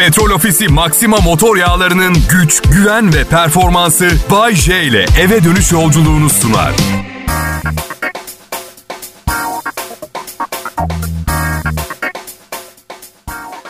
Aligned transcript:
Petrol 0.00 0.30
Ofisi 0.30 0.68
Maxima 0.68 1.16
motor 1.16 1.56
yağlarının 1.56 2.16
güç, 2.30 2.62
güven 2.62 3.14
ve 3.14 3.24
performansı 3.24 4.10
Bay 4.30 4.54
J 4.54 4.82
ile 4.82 5.06
eve 5.20 5.44
dönüş 5.44 5.72
yolculuğunu 5.72 6.30
sunar. 6.30 6.72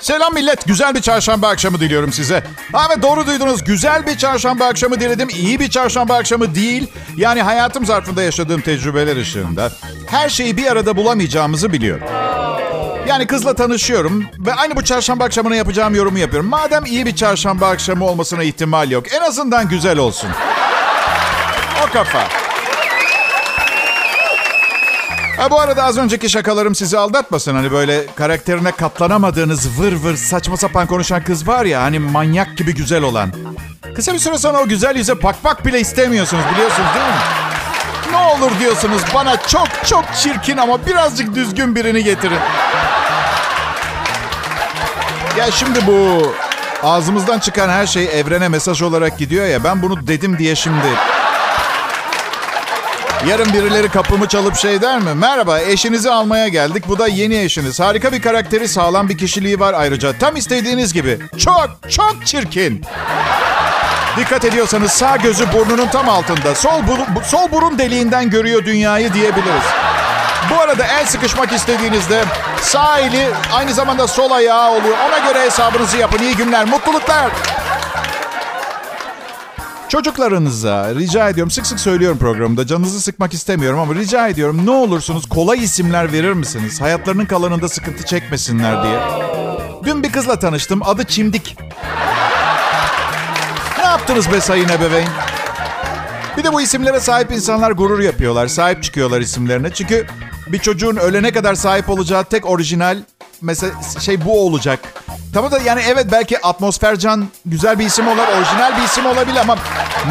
Selam 0.01 0.35
millet. 0.35 0.67
Güzel 0.67 0.95
bir 0.95 1.01
çarşamba 1.01 1.49
akşamı 1.49 1.81
diliyorum 1.81 2.13
size. 2.13 2.45
Ha 2.73 3.03
doğru 3.03 3.27
duydunuz. 3.27 3.65
Güzel 3.65 4.07
bir 4.07 4.19
çarşamba 4.19 4.67
akşamı 4.67 5.01
diledim. 5.01 5.29
İyi 5.29 5.61
bir 5.61 5.71
çarşamba 5.71 6.17
akşamı 6.17 6.55
değil. 6.55 6.91
Yani 7.17 7.43
hayatım 7.43 7.87
zarfında 7.87 8.23
yaşadığım 8.23 8.61
tecrübeler 8.61 9.17
ışığında 9.17 9.73
her 10.07 10.29
şeyi 10.29 10.57
bir 10.57 10.67
arada 10.67 10.97
bulamayacağımızı 10.97 11.73
biliyorum. 11.73 12.07
Yani 13.09 13.27
kızla 13.27 13.55
tanışıyorum 13.55 14.25
ve 14.39 14.55
aynı 14.55 14.77
bu 14.77 14.85
çarşamba 14.85 15.25
akşamına 15.25 15.57
yapacağım 15.57 15.95
yorumu 15.95 16.19
yapıyorum. 16.19 16.49
Madem 16.49 16.85
iyi 16.85 17.07
bir 17.07 17.17
çarşamba 17.17 17.69
akşamı 17.69 18.05
olmasına 18.05 18.43
ihtimal 18.43 18.91
yok, 18.91 19.13
en 19.13 19.21
azından 19.21 19.69
güzel 19.69 19.99
olsun. 19.99 20.31
O 21.89 21.93
kafa. 21.93 22.19
Ha, 25.37 25.51
bu 25.51 25.61
arada 25.61 25.85
az 25.85 25.99
önceki 25.99 26.31
şakalarım 26.31 26.75
sizi 26.75 26.99
aldatmasın. 26.99 27.55
Hani 27.55 27.73
böyle 27.73 28.07
karakterine 28.07 28.73
katlanamadığınız 28.73 29.81
vır 29.81 29.93
vır 29.93 30.17
saçma 30.17 30.57
sapan 30.57 30.87
konuşan 30.87 31.25
kız 31.25 31.49
var 31.49 31.65
ya 31.65 31.83
hani 31.83 31.99
manyak 31.99 32.57
gibi 32.57 32.75
güzel 32.75 33.03
olan. 33.03 33.33
Kısa 33.97 34.15
bir 34.15 34.19
süre 34.19 34.39
sonra 34.39 34.59
o 34.61 34.69
güzel 34.69 34.97
yüze 34.97 35.23
bakmak 35.23 35.67
bile 35.67 35.81
istemiyorsunuz 35.81 36.45
biliyorsunuz 36.53 36.89
değil 36.95 37.07
mi? 37.07 37.21
Ne 38.11 38.17
olur 38.17 38.51
diyorsunuz 38.61 39.03
bana 39.15 39.37
çok 39.37 39.69
çok 39.87 40.05
çirkin 40.23 40.57
ama 40.57 40.87
birazcık 40.87 41.35
düzgün 41.35 41.77
birini 41.77 42.05
getirin. 42.05 42.39
Ya 45.41 45.51
şimdi 45.51 45.87
bu 45.87 46.33
ağzımızdan 46.83 47.39
çıkan 47.39 47.69
her 47.69 47.87
şey 47.87 48.21
evrene 48.21 48.49
mesaj 48.49 48.83
olarak 48.83 49.19
gidiyor 49.19 49.47
ya. 49.47 49.65
Ben 49.65 49.83
bunu 49.83 50.07
dedim 50.07 50.39
diye 50.39 50.55
şimdi 50.55 50.87
Yarın 53.29 53.53
birileri 53.53 53.89
kapımı 53.89 54.29
çalıp 54.29 54.57
şey 54.57 54.83
der 54.83 54.99
mi? 54.99 55.15
Merhaba 55.15 55.61
eşinizi 55.61 56.11
almaya 56.11 56.49
geldik. 56.49 56.85
Bu 56.89 56.99
da 56.99 57.09
yeni 57.09 57.39
eşiniz. 57.39 57.81
Harika 57.81 58.13
bir 58.13 58.23
karakteri 58.23 58.69
sağlam 58.69 59.09
bir 59.09 59.19
kişiliği 59.19 59.61
var 59.61 59.75
ayrıca. 59.75 60.13
Tam 60.19 60.37
istediğiniz 60.37 60.93
gibi. 60.93 61.19
Çok 61.39 61.71
çok 61.91 62.27
çirkin. 62.27 62.85
Dikkat 64.17 64.45
ediyorsanız 64.45 64.91
sağ 64.91 65.17
gözü 65.17 65.53
burnunun 65.53 65.87
tam 65.87 66.09
altında. 66.09 66.55
Sol, 66.55 66.87
burun, 66.89 67.23
sol 67.25 67.51
burun 67.53 67.79
deliğinden 67.79 68.31
görüyor 68.31 68.65
dünyayı 68.65 69.15
diyebiliriz. 69.15 69.90
Bu 70.51 70.61
arada 70.61 70.87
el 70.87 71.07
sıkışmak 71.07 71.53
istediğinizde 71.53 72.25
sağ 72.61 72.99
eli 72.99 73.29
aynı 73.53 73.75
zamanda 73.75 74.07
sol 74.09 74.31
ayağı 74.31 74.71
oluyor. 74.71 74.97
Ona 75.09 75.19
göre 75.29 75.45
hesabınızı 75.45 75.97
yapın. 75.97 76.19
İyi 76.19 76.37
günler, 76.37 76.65
mutluluklar. 76.65 77.31
Çocuklarınıza 79.89 80.95
rica 80.95 81.29
ediyorum, 81.29 81.51
sık 81.51 81.67
sık 81.67 81.81
söylüyorum 81.81 82.19
programda, 82.19 82.67
canınızı 82.67 83.01
sıkmak 83.01 83.35
istemiyorum 83.35 83.81
ama 83.81 83.95
rica 83.95 84.29
ediyorum 84.29 84.67
ne 84.67 84.71
olursunuz 84.71 85.29
kolay 85.29 85.65
isimler 85.65 86.13
verir 86.13 86.33
misiniz? 86.33 86.81
Hayatlarının 86.81 87.27
kalanında 87.27 87.69
sıkıntı 87.69 88.07
çekmesinler 88.07 88.83
diye. 88.83 89.01
Dün 89.85 90.03
bir 90.03 90.13
kızla 90.13 90.39
tanıştım, 90.39 90.83
adı 90.83 91.05
Çimdik. 91.05 91.57
Ne 93.79 93.85
yaptınız 93.85 94.33
be 94.33 94.41
sayın 94.41 94.69
ebeveyn? 94.69 95.09
Bir 96.37 96.45
de 96.45 96.53
bu 96.53 96.61
isimlere 96.61 97.01
sahip 97.01 97.33
insanlar 97.33 97.71
gurur 97.71 98.01
yapıyorlar, 98.01 98.49
sahip 98.49 98.83
çıkıyorlar 98.83 99.21
isimlerine. 99.21 99.71
Çünkü 99.75 100.07
bir 100.53 100.59
çocuğun 100.59 100.97
ölene 100.97 101.33
kadar 101.33 101.55
sahip 101.55 101.91
olacağı 101.91 102.25
tek 102.25 102.47
orijinal 102.47 102.99
mesela 103.41 103.73
şey 104.01 104.25
bu 104.25 104.47
olacak. 104.47 104.81
Tamam 105.35 105.53
da 105.53 105.59
yani 105.59 105.83
evet 105.89 106.07
belki 106.13 106.47
atmosfercan 106.47 107.29
güzel 107.47 107.79
bir 107.79 107.87
isim 107.87 108.09
olabilir, 108.09 108.37
orijinal 108.39 108.77
bir 108.77 108.83
isim 108.83 109.07
olabilir 109.07 109.37
ama 109.37 109.57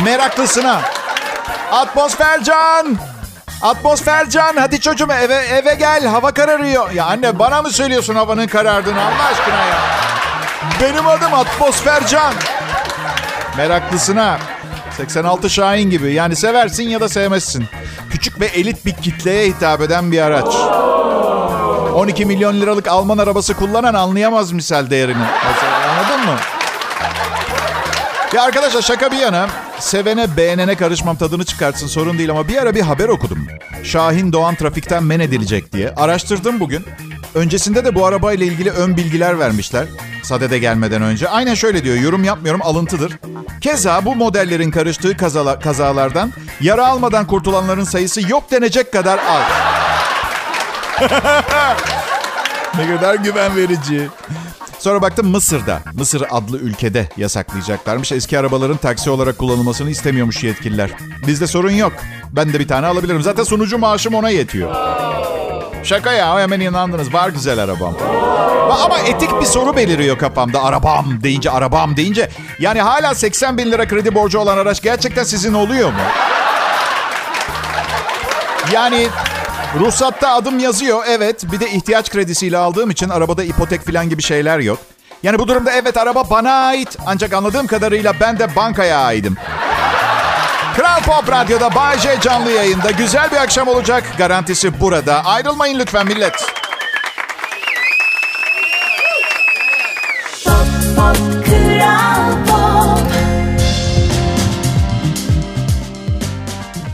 meraklısına. 0.03 0.81
Atmosfercan! 1.71 2.97
Atmosfercan 3.61 4.55
hadi 4.57 4.81
çocuğum 4.81 5.07
eve 5.21 5.35
eve 5.35 5.75
gel 5.75 6.05
hava 6.05 6.31
kararıyor. 6.31 6.91
Ya 6.91 7.05
anne 7.05 7.39
bana 7.39 7.61
mı 7.61 7.69
söylüyorsun 7.69 8.15
havanın 8.15 8.47
karardığını 8.47 9.01
Allah 9.01 9.23
aşkına 9.31 9.65
ya? 9.65 9.77
Benim 10.81 11.07
adım 11.07 11.33
Atmosfercan. 11.33 12.33
Meraklısına. 13.57 14.37
86 14.99 15.49
Şahin 15.49 15.89
gibi. 15.89 16.13
Yani 16.13 16.35
seversin 16.35 16.83
ya 16.83 16.99
da 16.99 17.09
sevmezsin. 17.09 17.65
Küçük 18.09 18.39
ve 18.39 18.45
elit 18.45 18.85
bir 18.85 18.93
kitleye 18.93 19.47
hitap 19.47 19.81
eden 19.81 20.11
bir 20.11 20.21
araç. 20.21 20.55
12 21.95 22.25
milyon 22.25 22.61
liralık 22.61 22.87
Alman 22.87 23.17
arabası 23.17 23.53
kullanan 23.53 23.93
anlayamaz 23.93 24.51
misal 24.51 24.89
değerini. 24.89 25.23
Mesela, 25.47 25.89
anladın 25.89 26.25
mı? 26.25 26.39
Ya 28.33 28.43
arkadaşlar 28.43 28.81
şaka 28.81 29.11
bir 29.11 29.17
yana 29.17 29.47
sevene 29.79 30.37
beğenene 30.37 30.75
karışmam 30.75 31.15
tadını 31.15 31.45
çıkartsın 31.45 31.87
sorun 31.87 32.17
değil 32.17 32.31
ama 32.31 32.47
bir 32.47 32.57
ara 32.57 32.75
bir 32.75 32.81
haber 32.81 33.09
okudum. 33.09 33.47
Şahin 33.83 34.33
Doğan 34.33 34.55
trafikten 34.55 35.03
men 35.03 35.19
edilecek 35.19 35.73
diye. 35.73 35.93
Araştırdım 35.95 36.59
bugün. 36.59 36.85
Öncesinde 37.35 37.85
de 37.85 37.95
bu 37.95 38.05
arabayla 38.05 38.45
ilgili 38.45 38.71
ön 38.71 38.97
bilgiler 38.97 39.39
vermişler. 39.39 39.85
Sadede 40.29 40.59
gelmeden 40.59 41.01
önce. 41.01 41.29
Aynen 41.29 41.53
şöyle 41.53 41.83
diyor 41.83 41.95
yorum 41.95 42.23
yapmıyorum 42.23 42.61
alıntıdır. 42.63 43.19
Keza 43.61 44.05
bu 44.05 44.15
modellerin 44.15 44.71
karıştığı 44.71 45.17
kazala, 45.17 45.59
kazalardan 45.59 46.33
yara 46.61 46.87
almadan 46.87 47.27
kurtulanların 47.27 47.83
sayısı 47.83 48.31
yok 48.31 48.51
denecek 48.51 48.93
kadar 48.93 49.19
az. 49.29 49.43
ne 52.77 52.95
kadar 52.95 53.15
güven 53.15 53.55
verici. 53.55 54.07
Sonra 54.79 55.01
baktım 55.01 55.27
Mısır'da, 55.27 55.81
Mısır 55.93 56.23
adlı 56.29 56.57
ülkede 56.57 57.09
yasaklayacaklarmış. 57.17 58.11
Eski 58.11 58.39
arabaların 58.39 58.77
taksi 58.77 59.09
olarak 59.09 59.37
kullanılmasını 59.37 59.89
istemiyormuş 59.89 60.43
yetkililer. 60.43 60.91
Bizde 61.27 61.47
sorun 61.47 61.71
yok. 61.71 61.93
Ben 62.31 62.53
de 62.53 62.59
bir 62.59 62.67
tane 62.67 62.87
alabilirim. 62.87 63.21
Zaten 63.21 63.43
sunucu 63.43 63.77
maaşım 63.77 64.13
ona 64.13 64.29
yetiyor. 64.29 64.75
Şaka 65.83 66.11
ya 66.13 66.39
hemen 66.39 66.59
inandınız. 66.59 67.13
Var 67.13 67.29
güzel 67.29 67.59
arabam. 67.59 67.93
Ama 68.85 68.99
etik 68.99 69.41
bir 69.41 69.45
soru 69.45 69.75
beliriyor 69.75 70.17
kafamda. 70.17 70.63
Arabam 70.63 71.05
deyince, 71.23 71.51
arabam 71.51 71.97
deyince. 71.97 72.29
Yani 72.59 72.81
hala 72.81 73.15
80 73.15 73.57
bin 73.57 73.71
lira 73.71 73.87
kredi 73.87 74.15
borcu 74.15 74.39
olan 74.39 74.57
araç 74.57 74.81
gerçekten 74.81 75.23
sizin 75.23 75.53
oluyor 75.53 75.89
mu? 75.89 75.99
Yani 78.73 79.07
ruhsatta 79.79 80.33
adım 80.33 80.59
yazıyor 80.59 81.03
evet. 81.07 81.51
Bir 81.51 81.59
de 81.59 81.71
ihtiyaç 81.71 82.09
kredisiyle 82.09 82.57
aldığım 82.57 82.89
için 82.89 83.09
arabada 83.09 83.43
ipotek 83.43 83.85
falan 83.85 84.09
gibi 84.09 84.21
şeyler 84.21 84.59
yok. 84.59 84.77
Yani 85.23 85.39
bu 85.39 85.47
durumda 85.47 85.71
evet 85.71 85.97
araba 85.97 86.29
bana 86.29 86.51
ait. 86.51 86.97
Ancak 87.05 87.33
anladığım 87.33 87.67
kadarıyla 87.67 88.13
ben 88.21 88.39
de 88.39 88.55
bankaya 88.55 88.99
aidim. 88.99 89.37
Kral 90.75 91.01
Pop 91.01 91.31
Radyo'da 91.31 91.75
Bay 91.75 91.99
J 91.99 92.19
canlı 92.21 92.51
yayında. 92.51 92.91
Güzel 92.91 93.31
bir 93.31 93.37
akşam 93.37 93.67
olacak. 93.67 94.03
Garantisi 94.17 94.79
burada. 94.79 95.25
Ayrılmayın 95.25 95.79
lütfen 95.79 96.05
millet. 96.07 96.33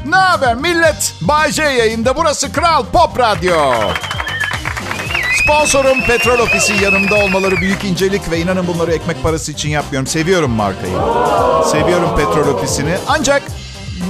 Ne 0.06 0.16
haber 0.16 0.56
millet? 0.56 1.14
Bay 1.22 1.52
J 1.52 1.64
yayında. 1.64 2.16
Burası 2.16 2.52
Kral 2.52 2.86
Pop 2.86 3.20
Radyo. 3.20 3.74
Sponsorum 5.44 6.02
Petrol 6.02 6.40
Ofisi 6.40 6.74
yanımda 6.84 7.16
olmaları 7.16 7.58
büyük 7.58 7.84
incelik 7.84 8.32
ve 8.32 8.40
inanın 8.40 8.68
bunları 8.68 8.94
ekmek 8.94 9.24
parası 9.24 9.52
için 9.52 9.70
yapmıyorum. 9.70 10.08
Seviyorum 10.08 10.52
markayı. 10.52 10.94
Seviyorum 11.72 12.16
Petrol 12.18 12.56
Ofisi'ni. 12.56 12.96
Ancak 13.08 13.44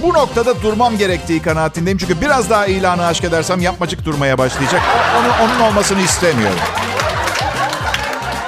bu 0.03 0.13
noktada 0.13 0.61
durmam 0.61 0.97
gerektiği 0.97 1.41
kanaatindeyim. 1.41 1.97
Çünkü 1.97 2.21
biraz 2.21 2.49
daha 2.49 2.65
ilanı 2.65 3.05
aşk 3.05 3.23
edersem 3.23 3.61
yapmacık 3.61 4.05
durmaya 4.05 4.37
başlayacak. 4.37 4.81
Onun, 5.19 5.49
onun 5.49 5.59
olmasını 5.59 6.01
istemiyorum. 6.01 6.59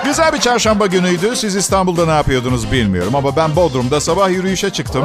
Güzel 0.05 0.33
bir 0.33 0.39
çarşamba 0.39 0.85
günüydü. 0.85 1.35
Siz 1.35 1.55
İstanbul'da 1.55 2.05
ne 2.05 2.11
yapıyordunuz 2.11 2.71
bilmiyorum. 2.71 3.15
Ama 3.15 3.35
ben 3.35 3.55
Bodrum'da 3.55 4.01
sabah 4.01 4.29
yürüyüşe 4.29 4.69
çıktım. 4.69 5.03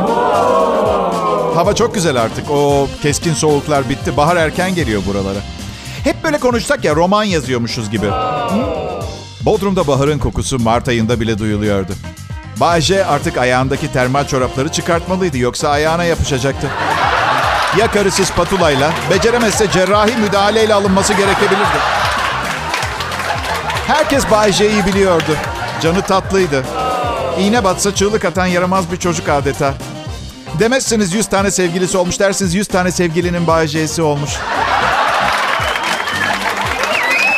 Hava 1.55 1.75
çok 1.75 1.95
güzel 1.95 2.17
artık. 2.23 2.51
O 2.51 2.89
keskin 3.03 3.35
soğuklar 3.35 3.89
bitti. 3.89 4.17
Bahar 4.17 4.37
erken 4.37 4.75
geliyor 4.75 5.03
buralara. 5.07 5.39
Hep 6.05 6.25
böyle 6.25 6.39
konuşsak 6.39 6.85
ya 6.85 6.95
roman 6.95 7.25
yazıyormuşuz 7.25 7.91
gibi. 7.91 8.07
Bodrum'da 9.41 9.87
baharın 9.87 10.19
kokusu 10.19 10.59
Mart 10.59 10.89
ayında 10.89 11.21
bile 11.21 11.39
duyuluyordu. 11.39 11.93
Bayce 12.61 13.07
artık 13.07 13.39
ayağındaki 13.39 13.93
termal 13.93 14.27
çorapları 14.27 14.69
çıkartmalıydı 14.69 15.39
yoksa 15.39 15.69
ayağına 15.69 16.05
yapışacaktı. 16.05 16.67
Ya 17.79 17.91
karısı 17.91 18.25
spatulayla, 18.25 18.93
beceremezse 19.11 19.71
cerrahi 19.71 20.17
müdahaleyle 20.17 20.75
alınması 20.75 21.13
gerekebilirdi. 21.15 21.79
Herkes 23.87 24.31
Bayce'yi 24.31 24.87
biliyordu. 24.87 25.37
Canı 25.83 26.03
tatlıydı. 26.03 26.65
İğne 27.39 27.65
batsa 27.65 27.95
çığlık 27.95 28.25
atan 28.25 28.47
yaramaz 28.47 28.93
bir 28.93 28.97
çocuk 28.97 29.29
adeta. 29.29 29.75
Demezsiniz 30.59 31.15
100 31.15 31.27
tane 31.27 31.51
sevgilisi 31.51 31.99
olmuş 31.99 32.21
dersiniz 32.21 32.55
100 32.55 32.69
tane 32.69 32.91
sevgilinin 32.91 33.47
Bayce'si 33.47 34.03
olmuş. 34.03 34.31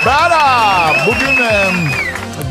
Bana 0.06 0.92
bugün 1.06 2.03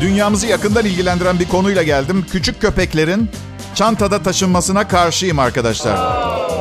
dünyamızı 0.04 0.46
yakından 0.46 0.84
ilgilendiren 0.84 1.38
bir 1.38 1.48
konuyla 1.48 1.82
geldim. 1.82 2.26
Küçük 2.32 2.60
köpeklerin 2.60 3.30
çantada 3.74 4.22
taşınmasına 4.22 4.88
karşıyım 4.88 5.38
arkadaşlar. 5.38 5.98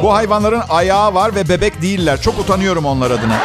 Bu 0.03 0.13
hayvanların 0.13 0.61
ayağı 0.69 1.13
var 1.13 1.35
ve 1.35 1.49
bebek 1.49 1.81
değiller. 1.81 2.21
Çok 2.21 2.39
utanıyorum 2.39 2.85
onlar 2.85 3.11
adına. 3.11 3.37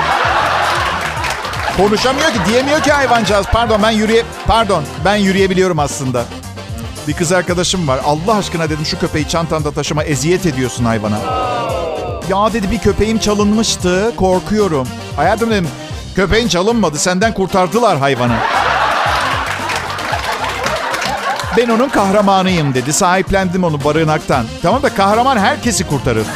Konuşamıyor 1.76 2.28
ki, 2.28 2.38
diyemiyor 2.48 2.80
ki 2.80 2.92
hayvancağız. 2.92 3.46
Pardon 3.52 3.82
ben 3.82 3.90
yürüye 3.90 4.24
pardon 4.46 4.84
ben 5.04 5.16
yürüyebiliyorum 5.16 5.78
aslında. 5.78 6.24
Bir 7.08 7.12
kız 7.12 7.32
arkadaşım 7.32 7.88
var. 7.88 8.00
Allah 8.04 8.34
aşkına 8.36 8.70
dedim 8.70 8.86
şu 8.86 8.98
köpeği 8.98 9.28
çantanda 9.28 9.70
taşıma 9.70 10.04
eziyet 10.04 10.46
ediyorsun 10.46 10.84
hayvana. 10.84 11.18
Ya 12.28 12.52
dedi 12.52 12.70
bir 12.70 12.78
köpeğim 12.78 13.18
çalınmıştı. 13.18 14.12
Korkuyorum. 14.16 14.88
Hayatım 15.16 15.50
dedim 15.50 15.68
köpeğin 16.16 16.48
çalınmadı. 16.48 16.98
Senden 16.98 17.34
kurtardılar 17.34 17.98
hayvanı. 17.98 18.36
Ben 21.56 21.68
onun 21.68 21.88
kahramanıyım 21.88 22.74
dedi. 22.74 22.92
Sahiplendim 22.92 23.64
onu 23.64 23.84
barınaktan. 23.84 24.46
Tamam 24.62 24.82
da 24.82 24.94
kahraman 24.94 25.36
herkesi 25.38 25.86
kurtarır. 25.86 26.26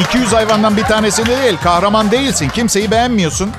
200 0.00 0.32
hayvandan 0.32 0.76
bir 0.76 0.84
tanesini 0.84 1.26
değil. 1.26 1.56
Kahraman 1.62 2.10
değilsin. 2.10 2.48
Kimseyi 2.48 2.90
beğenmiyorsun. 2.90 3.50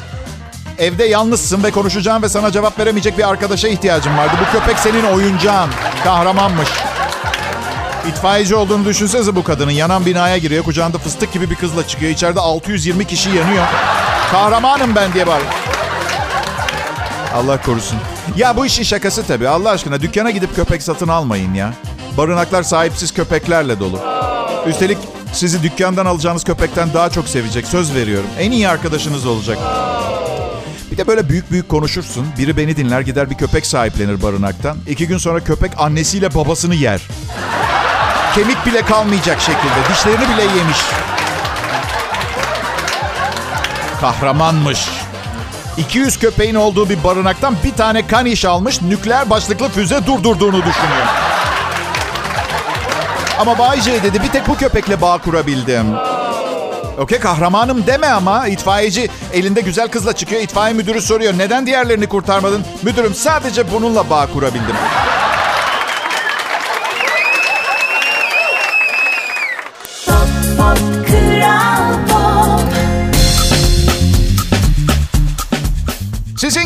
Evde 0.77 1.05
yalnızsın 1.05 1.63
ve 1.63 1.71
konuşacağın 1.71 2.21
ve 2.21 2.29
sana 2.29 2.51
cevap 2.51 2.79
veremeyecek 2.79 3.17
bir 3.17 3.29
arkadaşa 3.29 3.67
ihtiyacın 3.67 4.17
vardı. 4.17 4.33
Bu 4.41 4.59
köpek 4.59 4.79
senin 4.79 5.03
oyuncağın. 5.03 5.69
Kahramanmış. 6.03 6.69
İtfaiyeci 8.09 8.55
olduğunu 8.55 8.85
düşünsenize 8.85 9.35
bu 9.35 9.43
kadının. 9.43 9.71
Yanan 9.71 10.05
binaya 10.05 10.38
giriyor. 10.38 10.63
Kucağında 10.63 10.97
fıstık 10.97 11.33
gibi 11.33 11.50
bir 11.50 11.55
kızla 11.55 11.88
çıkıyor. 11.88 12.11
İçeride 12.11 12.39
620 12.39 13.05
kişi 13.05 13.29
yanıyor. 13.29 13.65
Kahramanım 14.31 14.95
ben 14.95 15.13
diye 15.13 15.27
var. 15.27 15.39
Allah 17.35 17.62
korusun. 17.62 18.00
Ya 18.38 18.57
bu 18.57 18.65
işin 18.65 18.83
şakası 18.83 19.24
tabii. 19.27 19.47
Allah 19.47 19.69
aşkına 19.69 20.01
dükkana 20.01 20.31
gidip 20.31 20.56
köpek 20.56 20.83
satın 20.83 21.07
almayın 21.07 21.53
ya. 21.53 21.74
Barınaklar 22.18 22.63
sahipsiz 22.63 23.13
köpeklerle 23.13 23.79
dolu. 23.79 24.00
Üstelik 24.68 24.97
sizi 25.33 25.63
dükkandan 25.63 26.06
alacağınız 26.06 26.44
köpekten 26.44 26.94
daha 26.94 27.09
çok 27.09 27.27
sevecek. 27.27 27.68
Söz 27.68 27.95
veriyorum. 27.95 28.29
En 28.39 28.51
iyi 28.51 28.69
arkadaşınız 28.69 29.25
olacak. 29.25 29.57
Bir 30.91 30.97
de 30.97 31.07
böyle 31.07 31.29
büyük 31.29 31.51
büyük 31.51 31.69
konuşursun. 31.69 32.27
Biri 32.38 32.57
beni 32.57 32.77
dinler 32.77 33.01
gider 33.01 33.29
bir 33.29 33.35
köpek 33.35 33.65
sahiplenir 33.65 34.21
barınaktan. 34.21 34.77
İki 34.88 35.07
gün 35.07 35.18
sonra 35.18 35.39
köpek 35.39 35.71
annesiyle 35.77 36.35
babasını 36.35 36.75
yer. 36.75 37.01
Kemik 38.35 38.65
bile 38.65 38.81
kalmayacak 38.81 39.41
şekilde. 39.41 39.94
Dişlerini 39.94 40.33
bile 40.35 40.41
yemiş. 40.59 40.77
Kahramanmış. 44.01 44.89
200 45.77 46.19
köpeğin 46.19 46.56
olduğu 46.56 46.89
bir 46.89 47.03
barınaktan 47.03 47.56
bir 47.63 47.74
tane 47.74 48.07
kaniş 48.07 48.45
almış 48.45 48.81
nükleer 48.81 49.29
başlıklı 49.29 49.69
füze 49.69 50.06
durdurduğunu 50.06 50.57
düşünüyor. 50.57 51.07
Ama 53.39 53.57
Bay 53.57 53.79
dedi 54.03 54.24
bir 54.24 54.31
tek 54.31 54.47
bu 54.47 54.57
köpekle 54.57 55.01
bağ 55.01 55.18
kurabildim. 55.18 55.85
Okey 56.97 57.19
kahramanım 57.19 57.88
deme 57.88 58.07
ama 58.07 58.47
itfaiyeci 58.47 59.09
elinde 59.33 59.62
güzel 59.62 59.88
kızla 59.88 60.13
çıkıyor. 60.13 60.41
İtfaiye 60.41 60.74
müdürü 60.74 61.01
soruyor 61.01 61.33
neden 61.38 61.65
diğerlerini 61.68 62.07
kurtarmadın? 62.07 62.65
Müdürüm 62.83 63.15
sadece 63.15 63.71
bununla 63.71 64.09
bağ 64.09 64.27
kurabildim. 64.33 64.75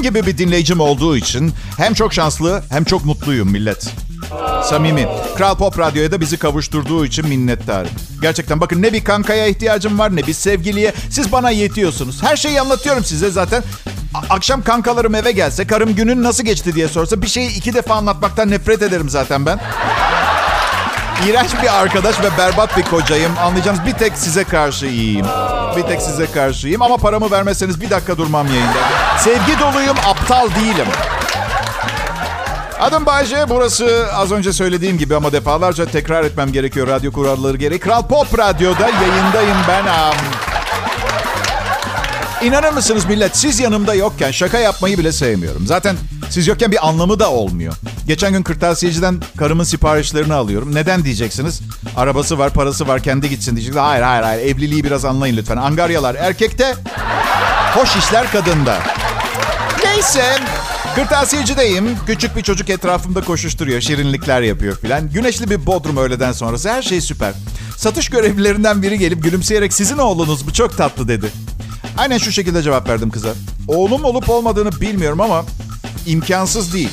Sizin 0.01 0.13
gibi 0.15 0.27
bir 0.27 0.37
dinleyicim 0.37 0.79
olduğu 0.79 1.17
için 1.17 1.53
hem 1.77 1.93
çok 1.93 2.13
şanslı 2.13 2.63
hem 2.69 2.83
çok 2.83 3.05
mutluyum 3.05 3.51
millet. 3.51 3.87
Samimi. 4.63 5.07
Kral 5.37 5.55
Pop 5.55 5.79
Radyo'ya 5.79 6.11
da 6.11 6.21
bizi 6.21 6.37
kavuşturduğu 6.37 7.05
için 7.05 7.27
minnettarım. 7.27 7.91
Gerçekten 8.21 8.61
bakın 8.61 8.81
ne 8.81 8.93
bir 8.93 9.03
kankaya 9.03 9.47
ihtiyacım 9.47 9.99
var 9.99 10.15
ne 10.15 10.27
bir 10.27 10.33
sevgiliye. 10.33 10.93
Siz 11.09 11.31
bana 11.31 11.51
yetiyorsunuz. 11.51 12.23
Her 12.23 12.35
şeyi 12.37 12.61
anlatıyorum 12.61 13.03
size 13.03 13.29
zaten. 13.31 13.63
A- 14.13 14.33
akşam 14.35 14.61
kankalarım 14.63 15.15
eve 15.15 15.31
gelse, 15.31 15.67
karım 15.67 15.95
günün 15.95 16.23
nasıl 16.23 16.43
geçti 16.43 16.75
diye 16.75 16.87
sorsa 16.87 17.21
bir 17.21 17.27
şeyi 17.27 17.49
iki 17.57 17.73
defa 17.73 17.95
anlatmaktan 17.95 18.49
nefret 18.51 18.81
ederim 18.81 19.09
zaten 19.09 19.45
ben. 19.45 19.59
İğrenç 21.27 21.49
bir 21.63 21.79
arkadaş 21.81 22.19
ve 22.19 22.37
berbat 22.37 22.77
bir 22.77 22.83
kocayım. 22.83 23.31
Anlayacağınız 23.41 23.85
bir 23.85 23.93
tek 23.93 24.17
size 24.17 24.43
karşı 24.43 24.85
iyiyim. 24.85 25.25
Bir 25.77 25.83
tek 25.83 26.01
size 26.01 26.25
karşı 26.31 26.67
iyiyim 26.67 26.81
ama 26.81 26.97
paramı 26.97 27.31
vermezseniz 27.31 27.81
bir 27.81 27.89
dakika 27.89 28.17
durmam 28.17 28.47
yayında. 28.47 28.77
Sevgi 29.19 29.59
doluyum, 29.59 29.97
aptal 30.07 30.49
değilim. 30.55 30.87
Adım 32.79 33.05
Bayce. 33.05 33.45
Burası 33.49 34.07
az 34.13 34.31
önce 34.31 34.53
söylediğim 34.53 34.97
gibi 34.97 35.15
ama 35.15 35.31
defalarca 35.31 35.85
tekrar 35.85 36.23
etmem 36.23 36.51
gerekiyor 36.51 36.87
radyo 36.87 37.11
kuralları 37.11 37.57
gereği. 37.57 37.79
Kral 37.79 38.07
Pop 38.07 38.39
Radyo'da 38.39 38.89
yayındayım 38.89 39.57
ben. 39.67 39.85
İnanır 42.47 42.73
mısınız 42.73 43.05
millet 43.05 43.37
siz 43.37 43.59
yanımda 43.59 43.93
yokken 43.93 44.31
şaka 44.31 44.59
yapmayı 44.59 44.97
bile 44.97 45.11
sevmiyorum. 45.11 45.67
Zaten 45.67 45.95
siz 46.29 46.47
yokken 46.47 46.71
bir 46.71 46.87
anlamı 46.87 47.19
da 47.19 47.31
olmuyor. 47.31 47.73
Geçen 48.07 48.33
gün 48.33 48.43
kırtasiyeciden 48.43 49.21
karımın 49.37 49.63
siparişlerini 49.63 50.33
alıyorum. 50.33 50.75
Neden 50.75 51.03
diyeceksiniz? 51.03 51.61
Arabası 51.95 52.37
var, 52.37 52.53
parası 52.53 52.87
var, 52.87 53.03
kendi 53.03 53.29
gitsin 53.29 53.55
diyeceksiniz. 53.55 53.85
Hayır, 53.85 54.03
hayır, 54.03 54.23
hayır. 54.23 54.55
Evliliği 54.55 54.83
biraz 54.83 55.05
anlayın 55.05 55.37
lütfen. 55.37 55.57
Angaryalar 55.57 56.15
erkekte, 56.15 56.75
hoş 57.73 57.95
işler 57.95 58.31
kadında. 58.31 58.79
Neyse, 59.85 60.37
kırtasiyecideyim. 60.95 61.97
Küçük 62.07 62.35
bir 62.35 62.41
çocuk 62.41 62.69
etrafımda 62.69 63.21
koşuşturuyor, 63.21 63.81
şirinlikler 63.81 64.41
yapıyor 64.41 64.77
filan. 64.77 65.09
Güneşli 65.09 65.49
bir 65.49 65.65
bodrum 65.65 65.97
öğleden 65.97 66.31
sonrası. 66.31 66.69
Her 66.69 66.81
şey 66.81 67.01
süper. 67.01 67.33
Satış 67.77 68.09
görevlilerinden 68.09 68.81
biri 68.81 68.99
gelip 68.99 69.23
gülümseyerek 69.23 69.73
sizin 69.73 69.97
oğlunuz 69.97 70.47
bu 70.47 70.53
çok 70.53 70.77
tatlı 70.77 71.07
dedi. 71.07 71.27
Aynen 71.97 72.17
şu 72.17 72.31
şekilde 72.31 72.63
cevap 72.63 72.89
verdim 72.89 73.09
kıza. 73.09 73.29
Oğlum 73.67 74.03
olup 74.03 74.29
olmadığını 74.29 74.81
bilmiyorum 74.81 75.21
ama 75.21 75.45
imkansız 76.05 76.73
değil. 76.73 76.89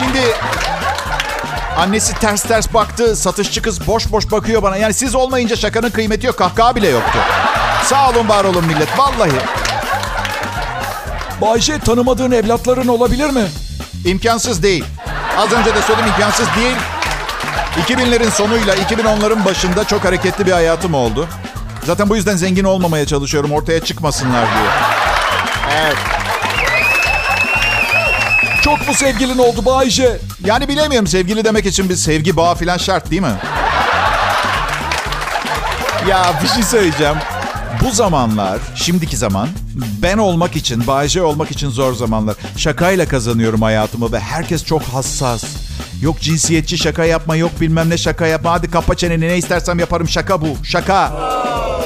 Şimdi 0.00 0.20
annesi 1.78 2.14
ters 2.14 2.42
ters 2.42 2.74
baktı. 2.74 3.16
Satışçı 3.16 3.62
kız 3.62 3.86
boş 3.86 4.12
boş 4.12 4.32
bakıyor 4.32 4.62
bana. 4.62 4.76
Yani 4.76 4.94
siz 4.94 5.14
olmayınca 5.14 5.56
şakanın 5.56 5.90
kıymeti 5.90 6.26
yok. 6.26 6.38
Kahkaha 6.38 6.76
bile 6.76 6.88
yoktu. 6.88 7.18
Sağ 7.84 8.10
olun 8.10 8.28
var 8.28 8.44
olun 8.44 8.64
millet. 8.64 8.98
Vallahi. 8.98 9.30
Bayşe 11.40 11.78
tanımadığın 11.78 12.30
evlatların 12.30 12.88
olabilir 12.88 13.30
mi? 13.30 13.44
İmkansız 14.04 14.62
değil. 14.62 14.84
Az 15.38 15.52
önce 15.52 15.74
de 15.74 15.82
söyledim 15.82 16.08
imkansız 16.08 16.48
değil. 16.56 16.76
2000'lerin 17.86 18.30
sonuyla 18.30 18.76
2010'ların 18.76 19.44
başında 19.44 19.84
çok 19.84 20.04
hareketli 20.04 20.46
bir 20.46 20.52
hayatım 20.52 20.94
oldu. 20.94 21.28
Zaten 21.86 22.08
bu 22.08 22.16
yüzden 22.16 22.36
zengin 22.36 22.64
olmamaya 22.64 23.06
çalışıyorum 23.06 23.52
ortaya 23.52 23.80
çıkmasınlar 23.80 24.46
diye. 24.46 24.70
Evet. 25.82 26.19
Çok 28.70 28.88
mu 28.88 28.94
sevgilin 28.94 29.38
oldu 29.38 29.64
Bayce? 29.64 30.18
Yani 30.44 30.68
bilemiyorum 30.68 31.06
sevgili 31.06 31.44
demek 31.44 31.66
için 31.66 31.88
bir 31.88 31.96
sevgi 31.96 32.36
bağı 32.36 32.54
falan 32.54 32.76
şart 32.76 33.10
değil 33.10 33.22
mi? 33.22 33.34
ya 36.08 36.34
bir 36.42 36.48
şey 36.48 36.62
söyleyeceğim. 36.62 37.16
Bu 37.84 37.90
zamanlar, 37.90 38.58
şimdiki 38.74 39.16
zaman 39.16 39.48
ben 40.02 40.18
olmak 40.18 40.56
için, 40.56 40.86
Bayce 40.86 41.22
olmak 41.22 41.50
için 41.50 41.68
zor 41.70 41.94
zamanlar. 41.94 42.36
Şakayla 42.56 43.08
kazanıyorum 43.08 43.62
hayatımı 43.62 44.12
ve 44.12 44.20
herkes 44.20 44.64
çok 44.64 44.82
hassas. 44.82 45.44
Yok 46.02 46.20
cinsiyetçi 46.20 46.78
şaka 46.78 47.04
yapma, 47.04 47.36
yok 47.36 47.60
bilmem 47.60 47.90
ne 47.90 47.98
şaka 47.98 48.26
yapma. 48.26 48.52
Hadi 48.52 48.70
kapa 48.70 48.94
çeneni 48.94 49.28
ne 49.28 49.36
istersem 49.36 49.78
yaparım. 49.78 50.08
Şaka 50.08 50.40
bu, 50.40 50.64
şaka. 50.64 51.12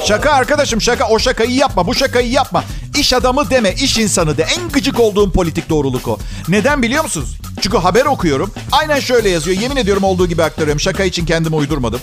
Şaka 0.09 0.33
arkadaşım 0.33 0.81
şaka. 0.81 1.09
O 1.09 1.19
şakayı 1.19 1.55
yapma, 1.55 1.87
bu 1.87 1.95
şakayı 1.95 2.31
yapma. 2.31 2.65
İş 2.99 3.13
adamı 3.13 3.51
deme, 3.51 3.73
iş 3.73 3.99
insanı 3.99 4.37
de. 4.37 4.43
En 4.43 4.69
gıcık 4.69 5.01
olduğum 5.01 5.33
politik 5.33 5.69
doğruluk 5.69 6.09
o. 6.09 6.19
Neden 6.49 6.83
biliyor 6.83 7.03
musunuz? 7.03 7.39
Çünkü 7.61 7.79
haber 7.79 8.05
okuyorum. 8.05 8.53
Aynen 8.73 9.01
şöyle 9.01 9.29
yazıyor. 9.29 9.61
Yemin 9.61 9.77
ediyorum 9.77 10.05
olduğu 10.05 10.27
gibi 10.27 10.43
aktarıyorum. 10.43 10.81
Şaka 10.81 11.05
için 11.05 11.27
kendimi 11.27 11.57
uydurmadım. 11.57 12.01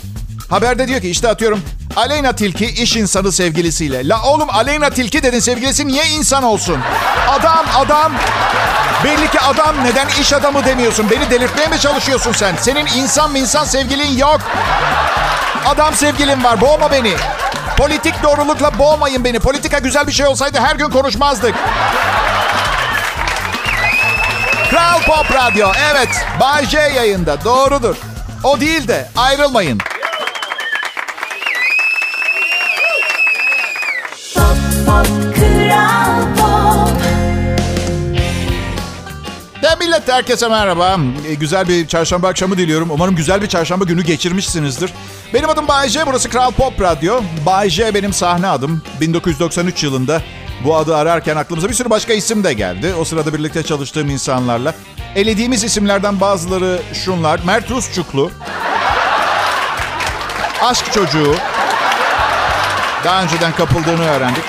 Haberde 0.50 0.88
diyor 0.88 1.02
ki 1.02 1.10
işte 1.10 1.28
atıyorum 1.28 1.62
Aleyna 1.96 2.36
Tilki 2.36 2.66
iş 2.66 2.96
insanı 2.96 3.32
sevgilisiyle. 3.32 4.08
La 4.08 4.24
oğlum 4.24 4.50
Aleyna 4.50 4.90
Tilki 4.90 5.24
dedin 5.24 5.40
sevgilisi 5.40 5.88
niye 5.88 6.08
insan 6.08 6.44
olsun? 6.44 6.78
Adam 7.30 7.66
adam. 7.76 8.12
Belli 9.04 9.32
ki 9.32 9.40
adam 9.40 9.76
neden 9.84 10.08
iş 10.22 10.34
adamı 10.34 10.66
demiyorsun? 10.66 11.10
Beni 11.12 11.30
delirtmeye 11.30 11.68
mi 11.68 11.80
çalışıyorsun 11.80 12.32
sen? 12.32 12.56
Senin 12.62 12.86
insan 12.86 13.32
mı 13.32 13.38
insan 13.38 13.64
sevgilin 13.66 14.18
yok. 14.18 14.42
Adam 15.66 15.94
sevgilin 15.94 16.44
var 16.44 16.62
boğma 16.62 16.92
beni. 16.92 17.14
Politik 17.82 18.24
doğrulukla 18.24 18.80
boğmayın 18.80 19.24
beni. 19.24 19.40
Politika 19.40 19.80
güzel 19.80 20.08
bir 20.08 20.12
şey 20.12 20.26
olsaydı 20.26 20.60
her 20.60 20.76
gün 20.76 20.90
konuşmazdık. 20.90 21.56
Kral 24.70 25.02
Pop 25.02 25.34
Radyo. 25.34 25.72
Evet. 25.92 26.10
Bay 26.40 26.66
J 26.66 26.80
yayında. 26.80 27.44
Doğrudur. 27.44 27.96
O 28.44 28.60
değil 28.60 28.88
de 28.88 29.10
ayrılmayın. 29.18 29.78
Pop, 34.36 34.58
pop. 34.86 35.31
Millet 39.92 40.10
herkese 40.10 40.48
merhaba. 40.48 40.98
Ee, 41.28 41.34
güzel 41.34 41.68
bir 41.68 41.88
çarşamba 41.88 42.28
akşamı 42.28 42.58
diliyorum. 42.58 42.90
Umarım 42.92 43.16
güzel 43.16 43.42
bir 43.42 43.48
çarşamba 43.48 43.86
günü 43.86 44.04
geçirmişsinizdir. 44.04 44.94
Benim 45.34 45.50
adım 45.50 45.68
Bayece, 45.68 46.08
burası 46.08 46.30
Kral 46.30 46.52
Pop 46.52 46.82
Radyo. 46.82 47.22
Bayece 47.46 47.94
benim 47.94 48.14
sahne 48.14 48.48
adım. 48.48 48.82
1993 49.02 49.84
yılında 49.84 50.22
bu 50.66 50.76
adı 50.76 50.96
ararken 50.96 51.36
aklımıza 51.36 51.70
bir 51.70 51.74
sürü 51.74 51.90
başka 51.90 52.14
isim 52.14 52.44
de 52.44 52.54
geldi. 52.54 52.94
O 53.00 53.06
sırada 53.06 53.34
birlikte 53.34 53.64
çalıştığım 53.64 54.10
insanlarla. 54.10 54.74
Elediğimiz 55.16 55.64
isimlerden 55.64 56.20
bazıları 56.20 56.80
şunlar. 56.94 57.40
Mert 57.46 57.72
Rusçuklu. 57.72 58.32
Aşk 60.62 60.94
çocuğu. 60.94 61.36
Daha 63.06 63.24
önceden 63.24 63.52
kapıldığını 63.52 64.10
öğrendik. 64.10 64.44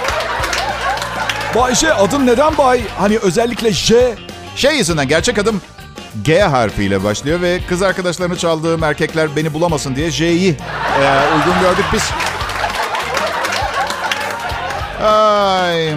Bayce 1.54 1.94
adın 1.94 2.26
neden 2.26 2.58
Bay? 2.58 2.82
Hani 2.98 3.18
özellikle 3.18 3.72
J. 3.72 4.16
Şey 4.56 4.76
yüzünden 4.76 5.08
gerçek 5.08 5.38
adım 5.38 5.60
G 6.22 6.40
harfiyle 6.40 7.04
başlıyor 7.04 7.40
ve 7.40 7.60
kız 7.68 7.82
arkadaşlarını 7.82 8.36
çaldığım 8.36 8.84
erkekler 8.84 9.36
beni 9.36 9.54
bulamasın 9.54 9.96
diye 9.96 10.10
J'yi 10.10 10.56
e, 11.00 11.34
uygun 11.36 11.60
gördük 11.60 11.84
biz. 11.92 12.02
Ay. 15.06 15.94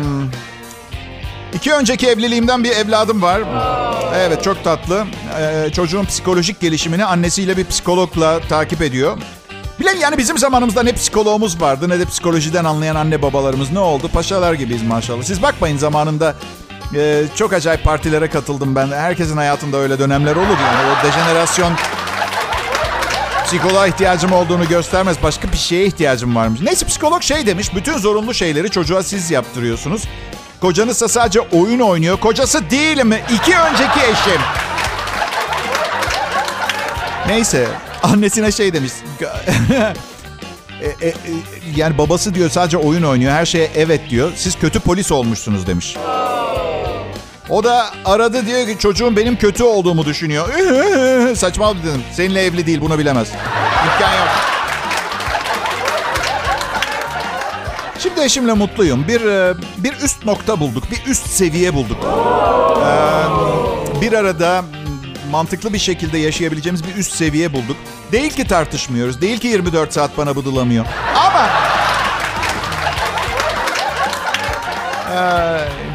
İki 1.54 1.74
önceki 1.74 2.08
evliliğimden 2.08 2.64
bir 2.64 2.72
evladım 2.72 3.22
var. 3.22 3.42
Evet 4.16 4.44
çok 4.44 4.64
tatlı. 4.64 5.06
Ee, 5.40 5.70
çocuğun 5.74 6.06
psikolojik 6.06 6.60
gelişimini 6.60 7.06
annesiyle 7.06 7.58
bir 7.58 7.66
psikologla 7.66 8.40
takip 8.40 8.82
ediyor. 8.82 9.18
Bilem 9.80 10.00
yani 10.00 10.18
bizim 10.18 10.38
zamanımızda 10.38 10.84
ne 10.84 10.94
psikologumuz 10.94 11.62
vardı 11.62 11.90
ne 11.90 12.00
de 12.00 12.06
psikolojiden 12.06 12.66
anlayan 12.66 12.96
anne 12.96 13.22
babalarımız. 13.22 13.72
Ne 13.72 13.80
oldu? 13.80 14.10
Paşalar 14.14 14.54
gibiyiz 14.54 14.84
maşallah. 14.84 15.24
Siz 15.24 15.42
bakmayın 15.42 15.78
zamanında 15.78 16.36
e, 16.94 17.24
çok 17.36 17.54
acayip 17.54 17.84
partilere 17.84 18.30
katıldım 18.30 18.76
ben. 18.76 18.88
Herkesin 18.88 19.38
hayatında 19.38 19.78
öyle 19.78 20.00
dönemler 20.00 20.36
olur 20.36 20.58
yani. 20.62 20.92
O 20.92 21.08
dejenerasyon 21.08 21.74
psikoloğa 23.46 23.88
ihtiyacım 23.88 24.32
olduğunu 24.32 24.68
göstermez. 24.68 25.18
Başka 25.24 25.52
bir 25.52 25.58
şeye 25.58 25.86
ihtiyacım 25.86 26.36
varmış. 26.36 26.62
Neyse 26.62 26.86
psikolog 26.86 27.22
şey 27.22 27.48
demiş. 27.48 27.76
Bütün 27.76 27.98
zorunlu 27.98 28.34
şeyleri 28.34 28.70
çocuğa 28.70 29.04
siz 29.04 29.32
yaptırıyorsunuz. 29.32 30.04
Kocanızsa 30.62 31.08
sadece 31.08 31.40
oyun 31.40 31.80
oynuyor. 31.80 32.20
Kocası 32.20 32.70
değil 32.70 33.06
mi? 33.06 33.22
İki 33.30 33.58
önceki 33.58 34.00
eşim. 34.00 34.42
Neyse. 37.28 37.68
Annesine 38.04 38.52
şey 38.52 38.74
demiş. 38.74 38.92
e, 40.82 40.86
e, 40.86 41.10
e, 41.10 41.14
yani 41.76 41.98
babası 41.98 42.36
diyor 42.36 42.50
sadece 42.50 42.78
oyun 42.78 43.04
oynuyor. 43.04 43.32
Her 43.32 43.46
şeye 43.46 43.70
evet 43.76 44.10
diyor. 44.10 44.32
Siz 44.36 44.60
kötü 44.60 44.80
polis 44.80 45.12
olmuşsunuz 45.12 45.68
demiş. 45.68 45.96
O 47.50 47.64
da 47.64 47.90
aradı 48.06 48.46
diyor 48.46 48.68
ki 48.68 48.78
çocuğum 48.80 49.16
benim 49.16 49.36
kötü 49.38 49.64
olduğumu 49.64 50.06
düşünüyor. 50.06 50.50
Saçma 51.36 51.74
dedim. 51.84 52.04
Seninle 52.14 52.42
evli 52.46 52.66
değil 52.66 52.82
bunu 52.82 52.98
bilemez. 53.00 53.28
İmkan 53.86 54.14
yok. 54.14 54.28
Şimdi 58.00 58.22
eşimle 58.22 58.54
mutluyum. 58.54 59.08
Bir 59.08 59.22
e, 59.22 59.54
bir 59.78 59.94
üst 59.94 60.26
nokta 60.26 60.60
bulduk. 60.60 60.84
Bir 60.92 61.12
üst 61.12 61.28
seviye 61.28 61.74
bulduk. 61.74 61.98
Ee, 62.86 64.02
bir 64.02 64.14
arada 64.14 64.64
mantıklı 65.32 65.74
bir 65.74 65.80
şekilde 65.80 66.18
yaşayabileceğimiz 66.18 66.84
bir 66.88 66.96
üst 66.96 67.12
seviye 67.16 67.54
bulduk. 67.54 67.78
Değil 68.12 68.30
ki 68.32 68.48
tartışmıyoruz. 68.48 69.22
Değil 69.22 69.40
ki 69.40 69.48
24 69.48 69.94
saat 69.94 70.18
bana 70.18 70.36
bıdılamıyor. 70.36 70.86
Ama 71.16 71.50
Ee, 75.16 75.18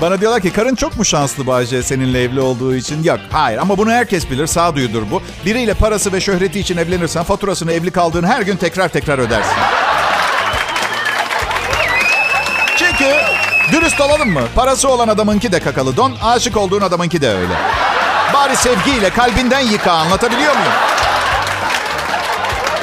bana 0.01 0.21
diyorlar 0.21 0.41
ki 0.41 0.53
karın 0.53 0.75
çok 0.75 0.97
mu 0.97 1.05
şanslı 1.05 1.47
Bayce 1.47 1.83
seninle 1.83 2.23
evli 2.23 2.41
olduğu 2.41 2.75
için? 2.75 3.03
Yok 3.03 3.19
hayır 3.33 3.59
ama 3.59 3.79
bunu 3.79 3.91
herkes 3.91 4.31
bilir 4.31 4.47
sağduyudur 4.47 5.03
bu. 5.11 5.23
Biriyle 5.47 5.75
parası 5.75 6.13
ve 6.13 6.21
şöhreti 6.21 6.61
için 6.61 6.77
evlenirsen 6.77 7.23
faturasını 7.23 7.73
evli 7.73 7.91
kaldığın 7.91 8.25
her 8.25 8.41
gün 8.41 8.57
tekrar 8.57 8.89
tekrar 8.89 9.19
ödersin. 9.19 9.57
Çünkü 12.77 13.15
dürüst 13.73 14.01
olalım 14.01 14.31
mı? 14.31 14.43
Parası 14.55 14.89
olan 14.89 15.09
adamınki 15.09 15.53
de 15.53 15.61
kakalı 15.61 15.97
don, 15.97 16.13
aşık 16.23 16.57
olduğun 16.57 16.81
adamınki 16.81 17.23
de 17.23 17.29
öyle. 17.29 17.55
Bari 18.35 18.57
sevgiyle 18.57 19.11
kalbinden 19.11 19.61
yıka 19.61 19.93
anlatabiliyor 19.93 20.53
muyum? 20.57 20.73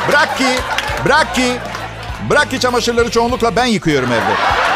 Bırak 0.10 0.38
ki, 0.38 0.48
bırak 1.06 1.36
ki, 1.36 1.54
bırak 2.30 2.52
ki 2.52 2.60
çamaşırları 2.60 3.12
çoğunlukla 3.12 3.56
ben 3.56 3.66
yıkıyorum 3.66 4.12
evde. 4.12 4.67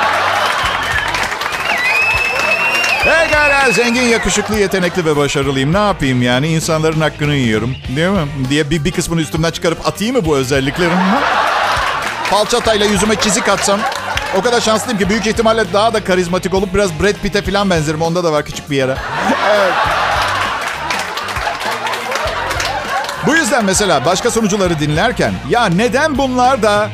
Pekala 3.03 3.71
zengin, 3.71 4.01
yakışıklı, 4.01 4.59
yetenekli 4.59 5.05
ve 5.05 5.15
başarılıyım. 5.15 5.73
Ne 5.73 5.77
yapayım 5.77 6.21
yani? 6.21 6.47
İnsanların 6.47 7.01
hakkını 7.01 7.35
yiyorum. 7.35 7.75
Değil 7.95 8.09
mi? 8.09 8.27
Diye 8.49 8.69
bir, 8.69 8.85
bir 8.85 8.91
kısmını 8.91 9.21
üstümden 9.21 9.51
çıkarıp 9.51 9.87
atayım 9.87 10.15
mı 10.15 10.25
bu 10.25 10.37
özelliklerimi? 10.37 11.01
Falçatayla 12.23 12.85
yüzüme 12.85 13.15
çizik 13.15 13.49
atsam 13.49 13.79
o 14.37 14.41
kadar 14.41 14.61
şanslıyım 14.61 14.99
ki 14.99 15.09
büyük 15.09 15.27
ihtimalle 15.27 15.73
daha 15.73 15.93
da 15.93 16.03
karizmatik 16.03 16.53
olup 16.53 16.73
biraz 16.73 16.99
Brad 16.99 17.15
Pitt'e 17.23 17.41
falan 17.41 17.69
benzerim. 17.69 18.01
Onda 18.01 18.23
da 18.23 18.31
var 18.31 18.45
küçük 18.45 18.69
bir 18.69 18.75
yere. 18.77 18.95
evet. 19.55 19.73
Bu 23.27 23.35
yüzden 23.35 23.65
mesela 23.65 24.05
başka 24.05 24.31
sunucuları 24.31 24.79
dinlerken 24.79 25.33
ya 25.49 25.65
neden 25.65 26.17
bunlar 26.17 26.63
da 26.63 26.89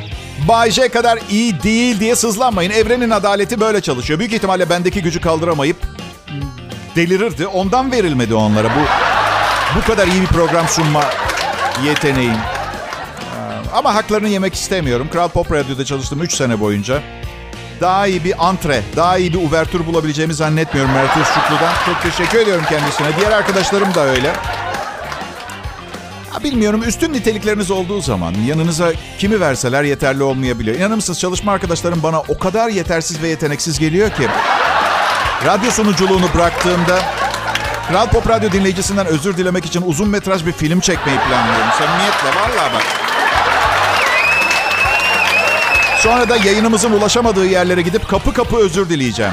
Bay 0.48 0.70
J 0.70 0.88
kadar 0.88 1.18
iyi 1.30 1.62
değil 1.62 2.00
diye 2.00 2.16
sızlanmayın. 2.16 2.70
Evrenin 2.70 3.10
adaleti 3.10 3.60
böyle 3.60 3.80
çalışıyor. 3.80 4.18
Büyük 4.18 4.32
ihtimalle 4.32 4.70
bendeki 4.70 5.02
gücü 5.02 5.20
kaldıramayıp 5.20 5.76
delirirdi. 6.98 7.46
Ondan 7.46 7.92
verilmedi 7.92 8.34
onlara 8.34 8.68
bu 8.68 8.80
bu 9.78 9.86
kadar 9.86 10.06
iyi 10.06 10.22
bir 10.22 10.26
program 10.26 10.68
sunma 10.68 11.04
yeteneğim. 11.84 12.36
Ama 13.72 13.94
haklarını 13.94 14.28
yemek 14.28 14.54
istemiyorum. 14.54 15.08
Kral 15.12 15.28
Pop 15.28 15.52
Radyo'da 15.52 15.84
çalıştım 15.84 16.22
3 16.22 16.34
sene 16.34 16.60
boyunca. 16.60 17.02
Daha 17.80 18.06
iyi 18.06 18.24
bir 18.24 18.46
antre, 18.48 18.82
daha 18.96 19.18
iyi 19.18 19.32
bir 19.32 19.38
uvertür 19.38 19.86
bulabileceğimi 19.86 20.34
zannetmiyorum 20.34 20.92
Mert 20.92 21.16
Özçuklu'dan. 21.16 21.72
Çok 21.86 22.02
teşekkür 22.02 22.38
ediyorum 22.38 22.64
kendisine. 22.68 23.06
Diğer 23.20 23.32
arkadaşlarım 23.32 23.94
da 23.94 24.00
öyle. 24.04 24.32
Bilmiyorum 26.44 26.82
üstün 26.86 27.12
nitelikleriniz 27.12 27.70
olduğu 27.70 28.00
zaman 28.00 28.34
yanınıza 28.46 28.92
kimi 29.18 29.40
verseler 29.40 29.84
yeterli 29.84 30.22
olmayabiliyor. 30.22 30.76
İnanır 30.76 30.94
mısınız 30.94 31.20
çalışma 31.20 31.52
arkadaşlarım 31.52 32.02
bana 32.02 32.20
o 32.20 32.38
kadar 32.38 32.68
yetersiz 32.68 33.22
ve 33.22 33.28
yeteneksiz 33.28 33.78
geliyor 33.78 34.10
ki. 34.10 34.28
Radyo 35.46 35.70
sunuculuğunu 35.70 36.34
bıraktığımda 36.34 36.98
Kral 37.88 38.06
Pop 38.06 38.28
Radyo 38.28 38.52
dinleyicisinden 38.52 39.06
özür 39.06 39.36
dilemek 39.36 39.66
için 39.66 39.82
uzun 39.86 40.08
metraj 40.08 40.46
bir 40.46 40.52
film 40.52 40.80
çekmeyi 40.80 41.18
planlıyorum. 41.18 41.68
Samimiyetle 41.78 42.28
vallahi 42.40 42.74
bak. 42.74 42.82
Sonra 45.98 46.28
da 46.28 46.36
yayınımızın 46.36 46.92
ulaşamadığı 46.92 47.46
yerlere 47.46 47.82
gidip 47.82 48.08
kapı 48.08 48.32
kapı 48.34 48.56
özür 48.56 48.88
dileyeceğim. 48.88 49.32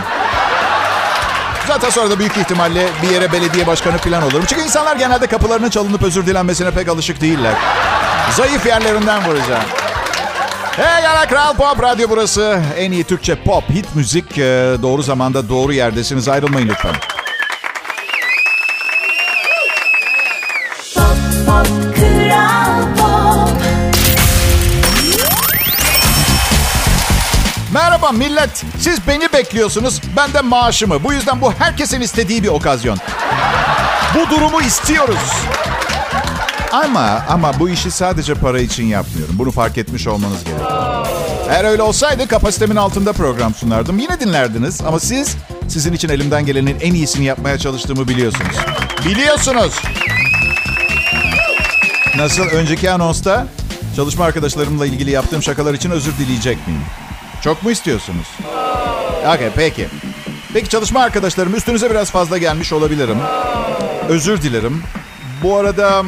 Zaten 1.68 1.90
sonra 1.90 2.10
da 2.10 2.20
büyük 2.20 2.38
ihtimalle 2.38 2.88
bir 3.02 3.10
yere 3.10 3.32
belediye 3.32 3.68
başkanı 3.68 3.98
falan 3.98 4.24
olurum. 4.24 4.46
Çünkü 4.48 4.62
insanlar 4.64 4.96
genelde 4.96 5.28
kapılarının 5.28 5.70
çalınıp 5.70 6.04
özür 6.04 6.26
dilenmesine 6.26 6.72
pek 6.72 6.88
alışık 6.88 7.22
değiller. 7.22 7.54
Zayıf 8.32 8.66
yerlerinden 8.66 9.26
vuracağım. 9.26 9.64
Hey 10.76 11.04
yana 11.04 11.28
Kral 11.28 11.56
Pop 11.56 11.84
Radyo 11.84 12.10
burası. 12.10 12.62
En 12.78 12.92
iyi 12.92 13.04
Türkçe 13.04 13.36
pop, 13.36 13.70
hit 13.70 13.96
müzik. 13.96 14.38
Ee, 14.38 14.78
doğru 14.82 15.04
zamanda 15.04 15.50
doğru 15.50 15.74
yerdesiniz. 15.74 16.28
Ayrılmayın 16.28 16.68
lütfen. 16.70 16.96
Merhaba 27.74 28.12
millet. 28.12 28.64
Siz 28.80 29.08
beni 29.08 29.34
bekliyorsunuz. 29.34 30.02
Ben 30.18 30.34
de 30.34 30.42
maaşımı. 30.42 31.04
Bu 31.04 31.14
yüzden 31.14 31.42
bu 31.42 31.52
herkesin 31.54 32.02
istediği 32.02 32.44
bir 32.44 32.48
okazyon. 32.48 32.98
Bu 34.16 34.30
durumu 34.30 34.62
istiyoruz. 34.62 35.55
Ama 36.84 37.24
ama 37.30 37.60
bu 37.60 37.70
işi 37.70 37.92
sadece 37.92 38.34
para 38.34 38.60
için 38.60 38.86
yapmıyorum. 38.86 39.36
Bunu 39.38 39.52
fark 39.52 39.78
etmiş 39.78 40.08
olmanız 40.08 40.44
gerekiyor. 40.44 41.08
Eğer 41.50 41.64
öyle 41.66 41.82
olsaydı 41.82 42.28
kapasitemin 42.28 42.76
altında 42.76 43.14
program 43.14 43.54
sunardım. 43.54 44.00
Yine 44.00 44.20
dinlerdiniz 44.20 44.82
ama 44.82 45.00
siz 45.00 45.36
sizin 45.68 45.94
için 45.94 46.10
elimden 46.10 46.46
gelenin 46.46 46.80
en 46.80 46.94
iyisini 46.94 47.26
yapmaya 47.26 47.58
çalıştığımı 47.58 48.08
biliyorsunuz. 48.08 48.56
Biliyorsunuz. 49.06 49.74
Nasıl 52.18 52.44
önceki 52.44 52.92
anonsta 52.92 53.48
çalışma 53.96 54.26
arkadaşlarımla 54.26 54.86
ilgili 54.86 55.12
yaptığım 55.12 55.44
şakalar 55.44 55.74
için 55.74 55.90
özür 55.92 56.18
dileyecek 56.18 56.68
miyim? 56.68 56.82
Çok 57.42 57.64
mu 57.64 57.72
istiyorsunuz? 57.72 58.28
Okay, 59.22 59.50
peki. 59.56 59.88
Peki 60.54 60.70
çalışma 60.70 61.00
arkadaşlarım 61.00 61.56
üstünüze 61.56 61.90
biraz 61.90 62.12
fazla 62.12 62.38
gelmiş 62.38 62.74
olabilirim. 62.74 63.18
Özür 64.10 64.42
dilerim. 64.42 64.84
Bu 65.44 65.58
arada 65.58 66.04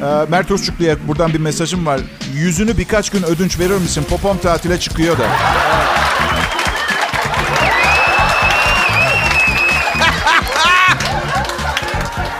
e, 0.00 0.04
Mert 0.28 0.50
Uççuklu'ya 0.50 0.96
buradan 1.08 1.32
bir 1.32 1.38
mesajım 1.38 1.86
var. 1.86 2.00
Yüzünü 2.34 2.78
birkaç 2.78 3.10
gün 3.10 3.22
ödünç 3.22 3.58
verir 3.58 3.74
misin? 3.74 4.04
Popom 4.10 4.38
tatile 4.38 4.80
çıkıyor 4.80 5.18
da. 5.18 5.26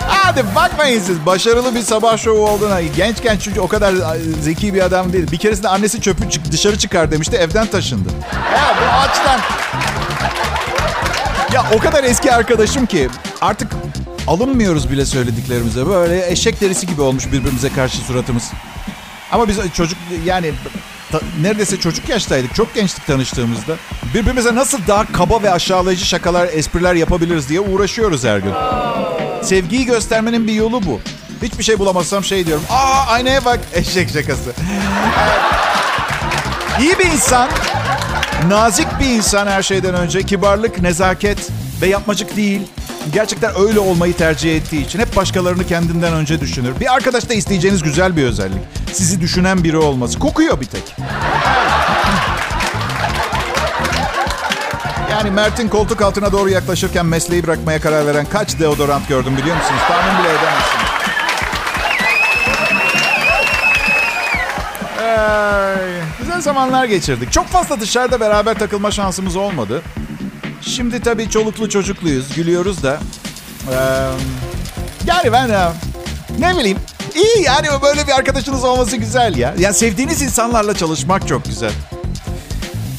Hadi 0.09 0.44
bakmayın 0.54 1.00
siz. 1.00 1.26
Başarılı 1.26 1.75
bir 1.75 1.82
sabah 1.82 2.18
şovu 2.18 2.49
olduğuna. 2.49 2.82
Gençken 2.82 3.37
çünkü 3.38 3.61
o 3.61 3.68
kadar 3.68 3.94
zeki 4.40 4.75
bir 4.75 4.82
adam 4.82 5.12
değil. 5.12 5.30
Bir 5.30 5.38
keresinde 5.38 5.68
annesi 5.68 6.00
çöpü 6.00 6.30
çık, 6.30 6.52
dışarı 6.52 6.78
çıkar 6.78 7.11
demişti. 7.11 7.37
Evden 7.37 7.66
taşındı. 7.66 8.09
Ya 8.54 8.76
bu 8.80 8.85
açıdan... 9.11 9.40
Ya 11.52 11.64
o 11.75 11.78
kadar 11.78 12.04
eski 12.04 12.32
arkadaşım 12.32 12.87
ki 12.87 13.09
artık 13.40 13.73
alınmıyoruz 14.26 14.91
bile 14.91 15.07
söylediklerimize. 15.07 15.87
Böyle 15.87 16.31
eşek 16.31 16.61
derisi 16.61 16.87
gibi 16.87 17.00
olmuş 17.00 17.26
birbirimize 17.26 17.69
karşı 17.69 17.97
suratımız. 17.99 18.50
Ama 19.33 19.49
biz 19.49 19.59
çocuk 19.75 19.99
yani 20.25 20.52
ta, 21.12 21.21
neredeyse 21.41 21.81
çocuk 21.81 22.09
yaştaydık. 22.09 22.55
Çok 22.55 22.75
gençlik 22.75 23.07
tanıştığımızda. 23.07 23.76
Birbirimize 24.14 24.55
nasıl 24.55 24.79
daha 24.88 25.12
kaba 25.12 25.43
ve 25.43 25.50
aşağılayıcı 25.50 26.07
şakalar, 26.07 26.49
espriler 26.52 26.95
yapabiliriz 26.95 27.49
diye 27.49 27.61
uğraşıyoruz 27.61 28.25
her 28.25 28.38
gün. 28.38 28.52
Sevgiyi 29.43 29.85
göstermenin 29.85 30.47
bir 30.47 30.52
yolu 30.52 30.83
bu. 30.87 31.00
Hiçbir 31.43 31.64
şey 31.64 31.79
bulamazsam 31.79 32.25
şey 32.25 32.47
diyorum. 32.47 32.64
Aa 32.71 33.07
aynaya 33.07 33.45
bak. 33.45 33.61
Eşek 33.75 34.11
şakası. 34.11 34.52
İyi 36.81 36.99
bir 36.99 37.07
insan, 37.07 37.49
nazik 38.49 39.00
bir 39.00 39.07
insan 39.07 39.47
her 39.47 39.62
şeyden 39.62 39.95
önce. 39.95 40.23
Kibarlık, 40.23 40.83
nezaket 40.83 41.38
ve 41.83 41.87
yapmacık 41.87 42.37
değil. 42.37 42.61
Gerçekten 43.12 43.59
öyle 43.59 43.80
olmayı 43.80 44.16
tercih 44.16 44.56
ettiği 44.56 44.87
için 44.87 44.99
hep 44.99 45.16
başkalarını 45.16 45.66
kendinden 45.66 46.12
önce 46.12 46.40
düşünür. 46.40 46.80
Bir 46.80 46.94
arkadaşta 46.94 47.35
isteyeceğiniz 47.35 47.82
güzel 47.82 48.16
bir 48.16 48.25
özellik. 48.25 48.59
Sizi 48.92 49.21
düşünen 49.21 49.64
biri 49.64 49.76
olması. 49.76 50.18
Kokuyor 50.18 50.61
bir 50.61 50.66
tek. 50.66 50.94
Yani 55.11 55.30
Mert'in 55.30 55.68
koltuk 55.68 56.02
altına 56.02 56.32
doğru 56.32 56.49
yaklaşırken 56.49 57.06
mesleği 57.06 57.42
bırakmaya 57.47 57.80
karar 57.80 58.06
veren 58.06 58.26
kaç 58.32 58.59
deodorant 58.59 59.09
gördüm 59.09 59.37
biliyor 59.37 59.56
musunuz? 59.56 59.80
Tahmin 59.88 60.25
bile 60.25 60.28
edemezsiniz. 60.28 60.92
Ay, 65.02 66.00
güzel 66.21 66.40
zamanlar 66.40 66.85
geçirdik. 66.85 67.32
Çok 67.32 67.47
fazla 67.47 67.80
dışarıda 67.80 68.21
beraber 68.21 68.59
takılma 68.59 68.90
şansımız 68.90 69.37
olmadı. 69.37 69.82
Şimdi 70.66 71.00
tabii 71.00 71.31
çoluklu 71.31 71.69
çocukluyuz, 71.69 72.35
gülüyoruz 72.35 72.83
da. 72.83 72.99
Ee, 73.71 73.75
yani 75.07 75.33
ben 75.33 75.49
e, 75.49 75.69
ne 76.38 76.59
bileyim 76.59 76.78
iyi 77.14 77.45
yani 77.45 77.66
böyle 77.83 78.07
bir 78.07 78.12
arkadaşınız 78.12 78.64
olması 78.64 78.97
güzel 78.97 79.37
ya. 79.37 79.54
Yani 79.59 79.75
sevdiğiniz 79.75 80.23
insanlarla 80.23 80.75
çalışmak 80.75 81.28
çok 81.28 81.45
güzel. 81.45 81.73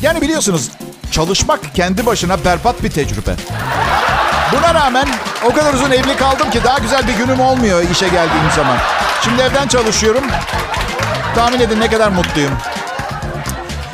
Yani 0.01 0.22
biliyorsunuz 0.22 0.70
çalışmak 1.12 1.75
kendi 1.75 2.05
başına 2.05 2.46
berbat 2.46 2.84
bir 2.84 2.89
tecrübe. 2.89 3.36
Buna 4.51 4.74
rağmen 4.74 5.08
o 5.46 5.53
kadar 5.53 5.74
uzun 5.74 5.91
evli 5.91 6.17
kaldım 6.17 6.50
ki 6.50 6.60
daha 6.63 6.77
güzel 6.79 7.08
bir 7.08 7.13
günüm 7.13 7.39
olmuyor 7.39 7.89
işe 7.91 8.05
geldiğim 8.08 8.51
zaman. 8.55 8.77
Şimdi 9.24 9.41
evden 9.41 9.67
çalışıyorum. 9.67 10.24
Tahmin 11.36 11.60
edin 11.60 11.79
ne 11.79 11.89
kadar 11.89 12.10
mutluyum. 12.10 12.51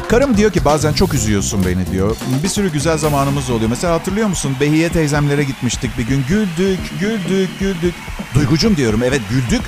Karım 0.09 0.37
diyor 0.37 0.51
ki 0.51 0.65
bazen 0.65 0.93
çok 0.93 1.13
üzüyorsun 1.13 1.65
beni 1.65 1.91
diyor. 1.91 2.15
Bir 2.43 2.47
sürü 2.47 2.71
güzel 2.71 2.97
zamanımız 2.97 3.49
oluyor. 3.49 3.69
Mesela 3.69 3.93
hatırlıyor 3.93 4.27
musun? 4.27 4.57
Behiye 4.59 4.89
teyzemlere 4.89 5.43
gitmiştik 5.43 5.97
bir 5.97 6.07
gün. 6.07 6.25
Güldük, 6.27 6.79
güldük, 6.99 7.59
güldük. 7.59 7.93
Duygucum 8.35 8.77
diyorum. 8.77 9.03
Evet 9.03 9.21
güldük. 9.29 9.61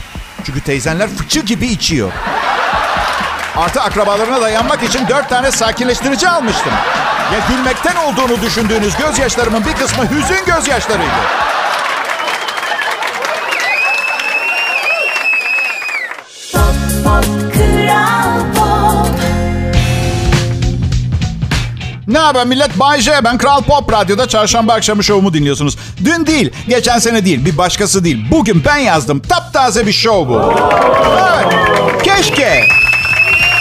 Çünkü 0.43 0.61
teyzenler 0.61 1.09
fıçı 1.09 1.39
gibi 1.39 1.67
içiyor. 1.67 2.11
Artı 3.55 3.81
akrabalarına 3.81 4.41
dayanmak 4.41 4.83
için 4.83 5.07
dört 5.07 5.29
tane 5.29 5.51
sakinleştirici 5.51 6.29
almıştım. 6.29 6.73
Ya 7.33 7.39
gülmekten 7.49 7.95
olduğunu 7.95 8.41
düşündüğünüz 8.41 8.97
gözyaşlarımın 8.97 9.65
bir 9.65 9.73
kısmı 9.73 10.03
hüzün 10.03 10.45
gözyaşlarıydı. 10.45 11.50
Ne 22.11 22.19
haber 22.19 22.45
millet? 22.45 22.79
Bay 22.79 23.01
J. 23.01 23.11
Ben 23.23 23.37
Kral 23.37 23.61
Pop 23.61 23.93
Radyo'da 23.93 24.27
çarşamba 24.27 24.73
akşamı 24.73 25.03
şovumu 25.03 25.33
dinliyorsunuz. 25.33 25.77
Dün 26.05 26.25
değil, 26.25 26.51
geçen 26.67 26.99
sene 26.99 27.25
değil, 27.25 27.45
bir 27.45 27.57
başkası 27.57 28.03
değil. 28.03 28.25
Bugün 28.31 28.63
ben 28.65 28.77
yazdım. 28.77 29.19
Taptaze 29.19 29.87
bir 29.87 29.91
şov 29.91 30.27
bu. 30.29 30.53
Evet. 31.19 31.53
Keşke. 32.03 32.63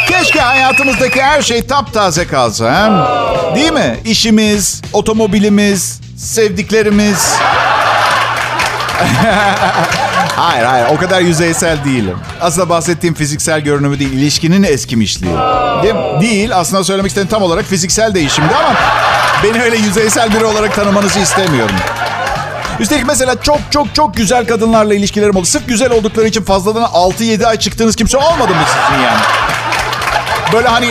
Keşke 0.09 0.41
hayatımızdaki 0.41 1.23
her 1.23 1.43
şey 1.43 1.67
taptaze 1.67 2.27
kalsa. 2.27 2.65
He? 2.73 2.91
Değil 3.57 3.73
mi? 3.73 3.99
İşimiz, 4.05 4.83
otomobilimiz, 4.93 6.01
sevdiklerimiz. 6.17 7.35
hayır 10.41 10.65
hayır 10.65 10.87
o 10.93 10.97
kadar 10.97 11.21
yüzeysel 11.21 11.85
değilim. 11.85 12.17
Aslında 12.41 12.69
bahsettiğim 12.69 13.15
fiziksel 13.15 13.61
görünümü 13.61 13.99
değil, 13.99 14.13
ilişkinin 14.13 14.63
eskimişliği. 14.63 15.35
Değil, 15.83 15.95
değil 16.21 16.57
aslında 16.57 16.85
söylemek 16.85 17.09
istediğim 17.09 17.29
tam 17.29 17.43
olarak 17.43 17.65
fiziksel 17.65 18.15
değişimdi 18.15 18.55
ama 18.55 18.75
beni 19.45 19.63
öyle 19.63 19.77
yüzeysel 19.77 20.35
biri 20.35 20.45
olarak 20.45 20.75
tanımanızı 20.75 21.19
istemiyorum. 21.19 21.77
Üstelik 22.81 23.07
mesela 23.07 23.43
çok 23.43 23.59
çok 23.71 23.95
çok 23.95 24.17
güzel 24.17 24.47
kadınlarla 24.47 24.95
ilişkilerim 24.95 25.37
oldu. 25.37 25.47
Sırf 25.47 25.69
güzel 25.69 25.93
oldukları 25.93 26.29
için 26.29 26.43
fazladan 26.43 26.83
6-7 26.83 27.47
ay 27.47 27.57
çıktığınız 27.59 27.97
kimse 27.97 28.17
olmadı 28.17 28.55
mı 28.55 28.63
sizin 28.67 29.03
yani? 29.03 29.21
Böyle 30.53 30.69
hani 30.69 30.89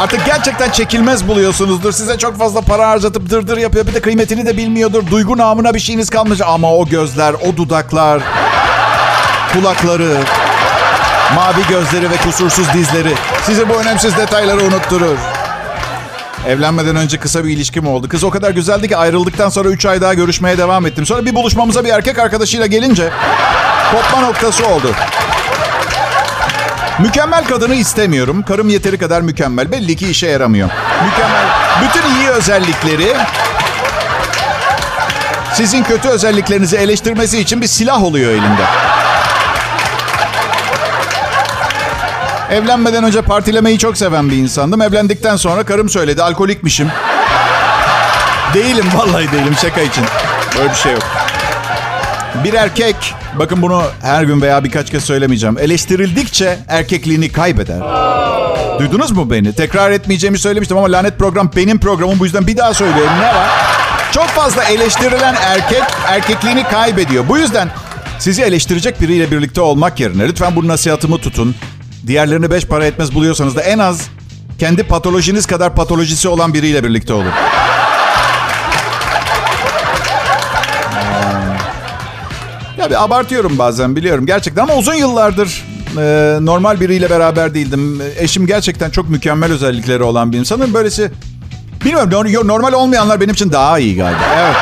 artık 0.00 0.26
gerçekten 0.26 0.70
çekilmez 0.70 1.28
buluyorsunuzdur. 1.28 1.92
Size 1.92 2.18
çok 2.18 2.38
fazla 2.38 2.60
para 2.60 2.88
harcatıp 2.88 3.30
dırdır 3.30 3.56
yapıyor. 3.56 3.86
Bir 3.86 3.94
de 3.94 4.00
kıymetini 4.00 4.46
de 4.46 4.56
bilmiyordur. 4.56 5.02
Duygu 5.10 5.38
namına 5.38 5.74
bir 5.74 5.80
şeyiniz 5.80 6.10
kalmış. 6.10 6.40
Ama 6.46 6.74
o 6.74 6.86
gözler, 6.86 7.34
o 7.34 7.56
dudaklar, 7.56 8.22
kulakları, 9.52 10.16
mavi 11.34 11.66
gözleri 11.68 12.10
ve 12.10 12.16
kusursuz 12.16 12.72
dizleri 12.72 13.14
size 13.42 13.68
bu 13.68 13.72
önemsiz 13.72 14.16
detayları 14.16 14.64
unutturur. 14.64 15.18
Evlenmeden 16.46 16.96
önce 16.96 17.18
kısa 17.18 17.44
bir 17.44 17.50
ilişkim 17.50 17.86
oldu. 17.86 18.08
Kız 18.08 18.24
o 18.24 18.30
kadar 18.30 18.50
güzeldi 18.50 18.88
ki 18.88 18.96
ayrıldıktan 18.96 19.48
sonra 19.48 19.68
3 19.68 19.86
ay 19.86 20.00
daha 20.00 20.14
görüşmeye 20.14 20.58
devam 20.58 20.86
ettim. 20.86 21.06
Sonra 21.06 21.24
bir 21.24 21.34
buluşmamıza 21.34 21.84
bir 21.84 21.90
erkek 21.90 22.18
arkadaşıyla 22.18 22.66
gelince 22.66 23.10
kopma 23.92 24.20
noktası 24.20 24.66
oldu. 24.66 24.92
Mükemmel 26.98 27.44
kadını 27.44 27.74
istemiyorum. 27.74 28.42
Karım 28.42 28.68
yeteri 28.68 28.98
kadar 28.98 29.20
mükemmel. 29.20 29.72
Belli 29.72 29.96
ki 29.96 30.08
işe 30.08 30.26
yaramıyor. 30.26 30.70
Mükemmel. 31.04 31.46
Bütün 31.82 32.20
iyi 32.20 32.28
özellikleri 32.28 33.16
sizin 35.54 35.82
kötü 35.82 36.08
özelliklerinizi 36.08 36.76
eleştirmesi 36.76 37.38
için 37.38 37.60
bir 37.60 37.66
silah 37.66 38.02
oluyor 38.02 38.30
elinde. 38.30 38.85
Evlenmeden 42.50 43.04
önce 43.04 43.22
partilemeyi 43.22 43.78
çok 43.78 43.96
seven 43.96 44.30
bir 44.30 44.36
insandım. 44.36 44.82
Evlendikten 44.82 45.36
sonra 45.36 45.64
karım 45.64 45.88
söyledi 45.88 46.22
alkolikmişim. 46.22 46.88
Değilim 48.54 48.86
vallahi 48.94 49.32
değilim 49.32 49.54
şaka 49.62 49.80
için. 49.80 50.04
Böyle 50.58 50.70
bir 50.70 50.74
şey 50.74 50.92
yok. 50.92 51.02
Bir 52.44 52.54
erkek, 52.54 53.14
bakın 53.38 53.62
bunu 53.62 53.82
her 54.02 54.22
gün 54.22 54.42
veya 54.42 54.64
birkaç 54.64 54.90
kez 54.90 55.04
söylemeyeceğim. 55.04 55.58
Eleştirildikçe 55.58 56.58
erkekliğini 56.68 57.32
kaybeder. 57.32 57.80
Duydunuz 58.78 59.10
mu 59.10 59.30
beni? 59.30 59.52
Tekrar 59.52 59.90
etmeyeceğimi 59.90 60.38
söylemiştim 60.38 60.76
ama 60.76 60.92
lanet 60.92 61.18
program 61.18 61.50
benim 61.56 61.78
programım. 61.80 62.18
Bu 62.18 62.24
yüzden 62.24 62.46
bir 62.46 62.56
daha 62.56 62.74
söylüyorum. 62.74 63.12
Ne 63.20 63.26
var? 63.26 63.48
Çok 64.12 64.26
fazla 64.26 64.64
eleştirilen 64.64 65.34
erkek 65.34 65.82
erkekliğini 66.06 66.64
kaybediyor. 66.64 67.28
Bu 67.28 67.38
yüzden 67.38 67.68
sizi 68.18 68.42
eleştirecek 68.42 69.00
biriyle 69.00 69.30
birlikte 69.30 69.60
olmak 69.60 70.00
yerine 70.00 70.28
lütfen 70.28 70.56
bu 70.56 70.68
nasihatımı 70.68 71.18
tutun. 71.18 71.54
Diğerlerini 72.06 72.50
beş 72.50 72.64
para 72.66 72.86
etmez 72.86 73.14
buluyorsanız 73.14 73.56
da 73.56 73.62
en 73.62 73.78
az 73.78 74.08
kendi 74.58 74.82
patolojiniz 74.82 75.46
kadar 75.46 75.74
patolojisi 75.74 76.28
olan 76.28 76.54
biriyle 76.54 76.84
birlikte 76.84 77.12
olun. 77.12 77.32
Ya 82.78 82.90
bir 82.90 83.04
abartıyorum 83.04 83.58
bazen 83.58 83.96
biliyorum 83.96 84.26
gerçekten 84.26 84.62
ama 84.62 84.74
uzun 84.74 84.94
yıllardır 84.94 85.64
e, 85.98 86.36
normal 86.40 86.80
biriyle 86.80 87.10
beraber 87.10 87.54
değildim. 87.54 88.02
Eşim 88.18 88.46
gerçekten 88.46 88.90
çok 88.90 89.08
mükemmel 89.10 89.52
özellikleri 89.52 90.02
olan 90.02 90.32
bir 90.32 90.38
insanın 90.38 90.74
böylesi 90.74 91.10
bilmiyorum 91.84 92.10
nor- 92.10 92.48
normal 92.48 92.72
olmayanlar 92.72 93.20
benim 93.20 93.34
için 93.34 93.52
daha 93.52 93.78
iyi 93.78 93.96
galiba. 93.96 94.20
Evet. 94.38 94.56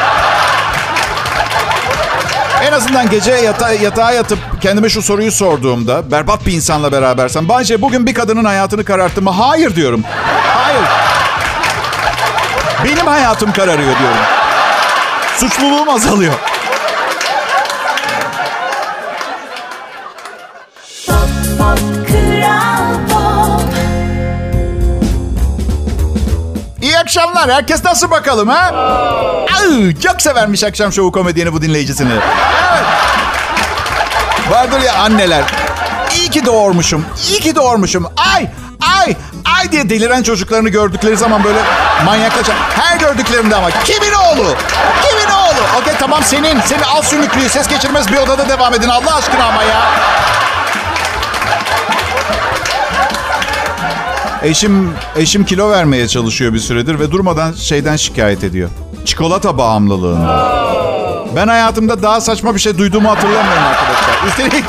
En 2.69 2.73
azından 2.73 3.11
gece 3.11 3.33
yata- 3.33 3.73
yatağa 3.73 4.13
yatıp 4.13 4.39
kendime 4.65 4.89
şu 4.89 5.03
soruyu 5.03 5.33
sorduğumda 5.33 6.11
berbat 6.11 6.47
bir 6.47 6.53
insanla 6.53 6.93
berabersem 6.93 7.49
bence 7.49 7.83
bugün 7.83 8.07
bir 8.07 8.15
kadının 8.15 8.45
hayatını 8.45 8.85
kararttım 8.85 9.25
mı? 9.25 9.31
Hayır 9.31 9.77
diyorum. 9.77 10.05
Hayır. 10.47 10.83
Benim 12.85 13.07
hayatım 13.07 13.53
kararıyor 13.53 13.99
diyorum. 13.99 14.17
Suçluluğum 15.37 15.91
azalıyor. 15.91 16.35
Pop, 21.07 21.17
pop, 21.59 21.79
Kral 22.09 22.95
Pop. 23.09 23.63
İyi 26.83 26.99
akşamlar. 26.99 27.51
Herkes 27.51 27.85
nasıl 27.85 28.11
bakalım 28.11 28.49
ha? 28.49 28.71
Au, 29.61 30.01
çok 30.03 30.23
severmiş 30.23 30.65
akşam 30.65 30.93
şovu 30.93 31.13
komedyeni 31.13 31.53
bu 31.53 31.63
dinleyicisini. 31.63 32.13
Vardır 34.55 34.81
ya 34.81 34.95
anneler. 34.95 35.43
İyi 36.17 36.31
ki 36.31 36.47
doğurmuşum. 36.47 37.05
İyi 37.31 37.41
ki 37.41 37.57
doğurmuşum. 37.57 38.07
Ay, 38.35 38.49
ay, 39.01 39.15
ay 39.59 39.73
diye 39.73 39.91
deliren 39.91 40.23
çocuklarını 40.23 40.69
gördükleri 40.69 41.17
zaman 41.17 41.45
böyle 41.45 41.59
manyaklaşan. 42.05 42.55
Her 42.81 42.99
gördüklerinde 42.99 43.57
ama 43.57 43.71
kimin 43.85 44.13
oğlu? 44.13 44.55
Kimin 45.03 45.33
oğlu? 45.35 45.81
Okey 45.81 45.95
tamam 45.99 46.23
senin. 46.25 46.61
Seni 46.61 46.85
al 46.85 47.03
sümüklüyü 47.03 47.49
ses 47.49 47.69
geçirmez 47.69 48.13
bir 48.13 48.17
odada 48.17 48.49
devam 48.49 48.75
edin 48.75 48.89
Allah 48.89 49.15
aşkına 49.15 49.45
ama 49.45 49.63
ya. 49.63 49.83
Eşim 54.43 54.93
eşim 55.17 55.45
kilo 55.45 55.71
vermeye 55.71 56.09
çalışıyor 56.09 56.53
bir 56.53 56.59
süredir 56.59 56.99
ve 56.99 57.11
durmadan 57.11 57.53
şeyden 57.53 57.97
şikayet 57.97 58.45
ediyor. 58.45 58.71
Çikolata 59.05 59.59
bağımlılığından. 59.59 60.64
Ben 61.37 61.49
hayatımda 61.49 62.03
daha 62.03 62.21
saçma 62.21 62.55
bir 62.55 62.61
şey 62.61 62.79
duyduğumu 62.79 63.11
hatırlamıyorum 63.11 63.63
arkadaşlar. 63.63 64.29
Üstelik 64.29 64.65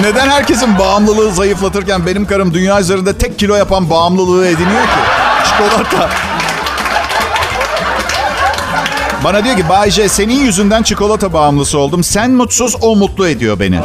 neden 0.00 0.28
herkesin 0.28 0.78
bağımlılığı 0.78 1.32
zayıflatırken 1.32 2.06
benim 2.06 2.26
karım 2.26 2.54
dünya 2.54 2.80
üzerinde 2.80 3.18
tek 3.18 3.38
kilo 3.38 3.54
yapan 3.54 3.90
bağımlılığı 3.90 4.46
ediniyor 4.46 4.82
ki? 4.82 4.98
Çikolata. 5.48 6.10
Bana 9.24 9.44
diyor 9.44 9.56
ki 9.56 9.68
Bayce 9.68 10.08
senin 10.08 10.40
yüzünden 10.40 10.82
çikolata 10.82 11.32
bağımlısı 11.32 11.78
oldum. 11.78 12.04
Sen 12.04 12.30
mutsuz 12.30 12.76
o 12.80 12.96
mutlu 12.96 13.28
ediyor 13.28 13.60
beni. 13.60 13.80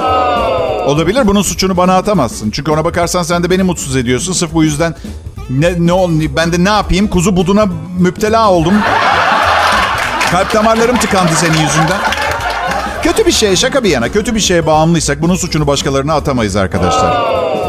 Olabilir 0.85 1.27
bunun 1.27 1.41
suçunu 1.41 1.77
bana 1.77 1.97
atamazsın. 1.97 2.51
Çünkü 2.51 2.71
ona 2.71 2.85
bakarsan 2.85 3.23
sen 3.23 3.43
de 3.43 3.49
beni 3.49 3.63
mutsuz 3.63 3.95
ediyorsun. 3.95 4.33
Sırf 4.33 4.53
bu 4.53 4.63
yüzden 4.63 4.95
ne, 5.49 5.73
ne 5.77 6.35
ben 6.35 6.53
de 6.53 6.63
ne 6.63 6.69
yapayım? 6.69 7.07
Kuzu 7.07 7.35
buduna 7.35 7.65
müptela 7.99 8.51
oldum. 8.51 8.73
Kalp 10.31 10.53
damarlarım 10.53 10.97
tıkandı 10.97 11.31
senin 11.35 11.57
yüzünden. 11.57 11.99
Kötü 13.03 13.25
bir 13.25 13.31
şey, 13.31 13.55
şaka 13.55 13.83
bir 13.83 13.89
yana. 13.89 14.09
Kötü 14.09 14.35
bir 14.35 14.39
şeye 14.39 14.65
bağımlıysak 14.65 15.21
bunun 15.21 15.35
suçunu 15.35 15.67
başkalarına 15.67 16.13
atamayız 16.13 16.55
arkadaşlar. 16.55 17.17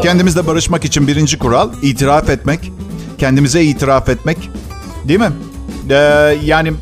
Kendimizle 0.01 0.47
barışmak 0.47 0.85
için 0.85 1.07
birinci 1.07 1.39
kural 1.39 1.69
itiraf 1.81 2.29
etmek. 2.29 2.71
Kendimize 3.17 3.61
itiraf 3.63 4.09
etmek. 4.09 4.49
Değil 5.03 5.19
mi? 5.19 5.31
Ee, 5.89 5.95
yani 6.43 6.73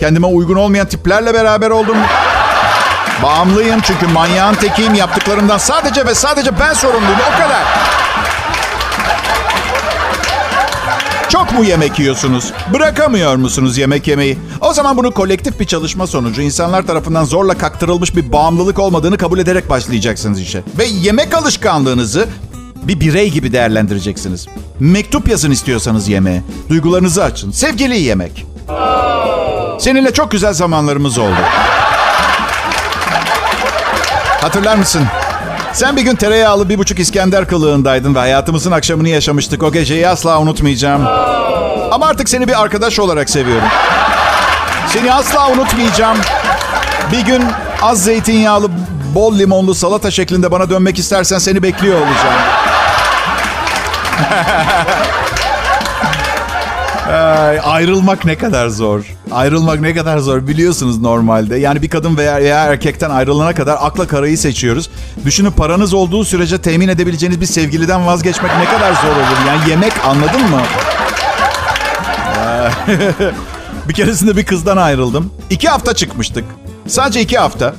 kendime 0.00 0.26
uygun 0.26 0.56
olmayan 0.56 0.86
tiplerle 0.86 1.34
beraber 1.34 1.70
oldum. 1.70 1.96
Bağımlıyım 3.22 3.80
çünkü 3.80 4.06
manyağın 4.06 4.54
tekiyim. 4.54 4.94
Yaptıklarımdan 4.94 5.58
sadece 5.58 6.06
ve 6.06 6.14
sadece 6.14 6.60
ben 6.60 6.72
sorumluyum. 6.72 7.18
O 7.34 7.42
kadar. 7.42 7.62
Mu 11.54 11.64
yemek 11.64 11.98
yiyorsunuz? 11.98 12.52
Bırakamıyor 12.72 13.36
musunuz 13.36 13.78
yemek 13.78 14.08
yemeyi? 14.08 14.38
O 14.60 14.72
zaman 14.72 14.96
bunu 14.96 15.10
kolektif 15.10 15.60
bir 15.60 15.64
çalışma 15.64 16.06
sonucu 16.06 16.42
insanlar 16.42 16.86
tarafından 16.86 17.24
zorla 17.24 17.58
kaktırılmış 17.58 18.16
bir 18.16 18.32
bağımlılık 18.32 18.78
olmadığını 18.78 19.18
kabul 19.18 19.38
ederek 19.38 19.70
başlayacaksınız 19.70 20.40
işe. 20.40 20.62
Ve 20.78 20.84
yemek 20.84 21.34
alışkanlığınızı 21.34 22.28
bir 22.82 23.00
birey 23.00 23.30
gibi 23.30 23.52
değerlendireceksiniz. 23.52 24.46
Mektup 24.80 25.28
yazın 25.28 25.50
istiyorsanız 25.50 26.08
yemeğe. 26.08 26.42
Duygularınızı 26.68 27.24
açın. 27.24 27.50
Sevgili 27.50 28.00
yemek. 28.00 28.46
Seninle 29.78 30.12
çok 30.12 30.30
güzel 30.30 30.52
zamanlarımız 30.52 31.18
oldu. 31.18 31.36
Hatırlar 34.40 34.76
mısın? 34.76 35.02
Sen 35.74 35.96
bir 35.96 36.02
gün 36.02 36.16
tereyağlı 36.16 36.68
bir 36.68 36.78
buçuk 36.78 36.98
İskender 36.98 37.48
kılığındaydın 37.48 38.14
ve 38.14 38.18
hayatımızın 38.18 38.72
akşamını 38.72 39.08
yaşamıştık. 39.08 39.62
O 39.62 39.72
geceyi 39.72 40.08
asla 40.08 40.40
unutmayacağım. 40.40 41.06
Ama 41.90 42.06
artık 42.06 42.28
seni 42.28 42.48
bir 42.48 42.62
arkadaş 42.62 42.98
olarak 42.98 43.30
seviyorum. 43.30 43.68
Seni 44.88 45.12
asla 45.12 45.50
unutmayacağım. 45.50 46.18
Bir 47.12 47.20
gün 47.20 47.44
az 47.82 48.04
zeytinyağlı, 48.04 48.68
bol 49.14 49.38
limonlu 49.38 49.74
salata 49.74 50.10
şeklinde 50.10 50.50
bana 50.50 50.70
dönmek 50.70 50.98
istersen 50.98 51.38
seni 51.38 51.62
bekliyor 51.62 51.98
olacağım. 51.98 52.40
Ay, 57.14 57.60
ayrılmak 57.64 58.24
ne 58.24 58.38
kadar 58.38 58.68
zor. 58.68 59.13
Ayrılmak 59.34 59.80
ne 59.80 59.94
kadar 59.94 60.18
zor 60.18 60.46
biliyorsunuz 60.46 61.00
normalde. 61.00 61.56
Yani 61.56 61.82
bir 61.82 61.88
kadın 61.88 62.16
veya, 62.16 62.36
veya 62.36 62.64
erkekten 62.64 63.10
ayrılana 63.10 63.54
kadar 63.54 63.78
akla 63.80 64.06
karayı 64.06 64.38
seçiyoruz. 64.38 64.90
Düşünün 65.24 65.50
paranız 65.50 65.94
olduğu 65.94 66.24
sürece 66.24 66.60
temin 66.60 66.88
edebileceğiniz 66.88 67.40
bir 67.40 67.46
sevgiliden 67.46 68.06
vazgeçmek 68.06 68.50
ne 68.58 68.64
kadar 68.64 68.92
zor 68.92 69.16
olur. 69.16 69.46
Yani 69.48 69.70
yemek 69.70 69.92
anladın 70.06 70.50
mı? 70.50 70.60
bir 73.88 73.94
keresinde 73.94 74.36
bir 74.36 74.44
kızdan 74.44 74.76
ayrıldım. 74.76 75.30
İki 75.50 75.68
hafta 75.68 75.94
çıkmıştık. 75.94 76.44
Sadece 76.86 77.20
iki 77.20 77.38
hafta. 77.38 77.74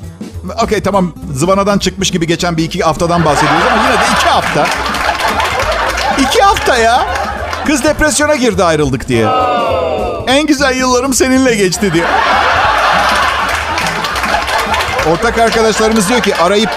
Okey 0.63 0.82
tamam 0.82 1.13
zıvanadan 1.34 1.80
çıkmış 1.80 2.12
gibi 2.12 2.28
geçen 2.28 2.58
bir 2.58 2.63
iki 2.63 2.84
haftadan 2.84 3.26
bahsediyoruz 3.26 3.65
ama 3.72 3.84
yine 3.84 3.94
de 3.94 4.06
iki 4.18 4.30
hafta. 4.30 4.68
İki 6.20 6.41
hafta 6.41 6.78
ya. 6.78 7.06
Kız 7.68 7.84
depresyona 7.84 8.36
girdi 8.36 8.63
ayrıldık 8.63 9.08
diye. 9.08 9.28
En 10.36 10.45
güzel 10.48 10.76
yıllarım 10.76 11.13
seninle 11.13 11.56
geçti 11.56 11.93
diye. 11.93 12.04
Ortak 15.12 15.38
arkadaşlarımız 15.38 16.10
diyor 16.10 16.21
ki 16.21 16.36
arayıp 16.36 16.69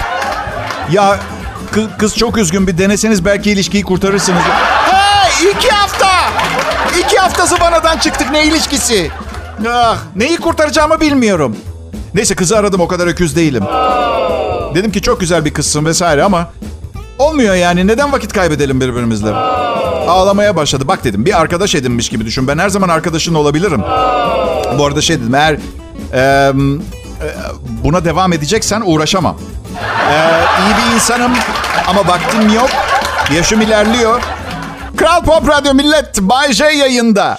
ya 0.90 1.18
kı- 1.74 1.96
kız 1.98 2.16
çok 2.16 2.38
üzgün 2.38 2.66
bir 2.66 2.78
deneseniz 2.78 3.24
belki 3.24 3.50
ilişkiyi 3.50 3.82
kurtarırsınız. 3.84 4.42
Hey 4.90 5.50
iki 5.50 5.68
hafta! 5.70 6.06
İki 7.00 7.16
hafta 7.18 7.46
zıvanadan 7.46 7.98
çıktık 7.98 8.30
ne 8.30 8.44
ilişkisi? 8.44 9.10
Ah, 9.72 9.96
neyi 10.16 10.36
kurtaracağımı 10.36 11.00
bilmiyorum. 11.00 11.56
Neyse 12.14 12.34
kızı 12.34 12.58
aradım 12.58 12.80
o 12.80 12.88
kadar 12.88 13.06
öküz 13.06 13.36
değilim. 13.36 13.64
Dedim 14.74 14.92
ki 14.92 15.02
çok 15.02 15.20
güzel 15.20 15.44
bir 15.44 15.54
kızsın 15.54 15.84
vesaire 15.84 16.22
ama 16.24 16.50
olmuyor 17.18 17.54
yani 17.54 17.86
neden 17.86 18.12
vakit 18.12 18.32
kaybedelim 18.32 18.80
birbirimizle? 18.80 19.30
Ağlamaya 20.08 20.56
başladı. 20.56 20.88
Bak 20.88 21.04
dedim 21.04 21.24
bir 21.26 21.40
arkadaş 21.40 21.74
edinmiş 21.74 22.08
gibi 22.08 22.24
düşün. 22.24 22.48
Ben 22.48 22.58
her 22.58 22.68
zaman 22.68 22.88
arkadaşın 22.88 23.34
olabilirim. 23.34 23.82
Bu 24.78 24.86
arada 24.86 25.00
şey 25.00 25.20
dedim 25.20 25.34
eğer 25.34 25.56
e, 26.14 26.52
buna 27.84 28.04
devam 28.04 28.32
edeceksen 28.32 28.82
uğraşamam. 28.84 29.36
E, 30.10 30.14
iyi 30.60 30.74
bir 30.76 30.94
insanım 30.94 31.32
ama 31.88 32.06
vaktim 32.06 32.54
yok. 32.54 32.70
Yaşım 33.34 33.60
ilerliyor. 33.60 34.22
Kral 34.96 35.22
Pop 35.24 35.48
Radyo 35.48 35.74
Millet 35.74 36.20
Bay 36.20 36.52
J 36.52 36.64
yayında. 36.64 37.38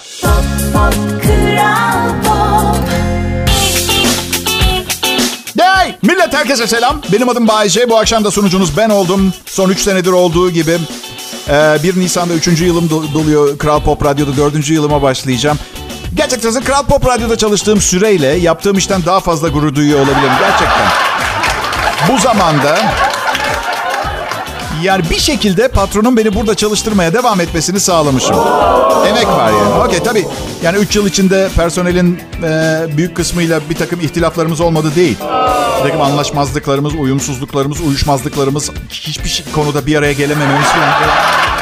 Hey! 5.80 5.94
Millet 6.02 6.34
herkese 6.34 6.66
selam. 6.66 7.00
Benim 7.12 7.28
adım 7.28 7.48
Bay 7.48 7.68
J. 7.68 7.90
Bu 7.90 7.98
akşam 7.98 8.24
da 8.24 8.30
sunucunuz 8.30 8.76
ben 8.76 8.90
oldum. 8.90 9.32
Son 9.46 9.68
3 9.70 9.80
senedir 9.80 10.10
olduğu 10.12 10.50
gibi. 10.50 10.78
Ee, 11.48 11.78
1 11.82 12.00
Nisan'da 12.00 12.34
3. 12.34 12.64
yılım 12.64 12.86
do- 12.88 13.14
doluyor. 13.14 13.58
Kral 13.58 13.80
Pop 13.80 14.04
Radyo'da 14.04 14.36
4. 14.36 14.70
yılıma 14.70 15.02
başlayacağım. 15.02 15.58
Gerçekten 16.14 16.62
Kral 16.64 16.82
Pop 16.82 17.06
Radyo'da 17.06 17.36
çalıştığım 17.38 17.80
süreyle 17.80 18.26
yaptığım 18.26 18.78
işten 18.78 19.04
daha 19.06 19.20
fazla 19.20 19.48
gurur 19.48 19.74
duyuyor 19.74 19.98
olabilirim. 19.98 20.32
Gerçekten. 20.40 20.86
Bu 22.08 22.18
zamanda 22.18 22.78
yani 24.82 25.02
bir 25.10 25.18
şekilde 25.18 25.68
patronun 25.68 26.16
beni 26.16 26.34
burada 26.34 26.54
çalıştırmaya 26.54 27.12
devam 27.12 27.40
etmesini 27.40 27.80
sağlamışım. 27.80 28.36
Emek 29.08 29.26
var 29.26 29.52
yani. 29.52 29.84
Okey 29.86 29.98
tabii. 29.98 30.26
Yani 30.62 30.78
3 30.78 30.96
yıl 30.96 31.06
içinde 31.06 31.48
personelin 31.56 32.20
e, 32.42 32.86
büyük 32.96 33.16
kısmıyla 33.16 33.60
bir 33.70 33.74
takım 33.74 34.00
ihtilaflarımız 34.00 34.60
olmadı 34.60 34.92
değil. 34.96 35.16
Bir 35.78 35.88
takım 35.88 36.00
anlaşmazlıklarımız, 36.00 36.94
uyumsuzluklarımız, 36.94 37.80
uyuşmazlıklarımız, 37.80 38.70
hiçbir 38.90 39.28
şey, 39.28 39.46
konuda 39.54 39.86
bir 39.86 39.96
araya 39.96 40.12
gelemememiz 40.12 40.66
falan. 40.66 41.59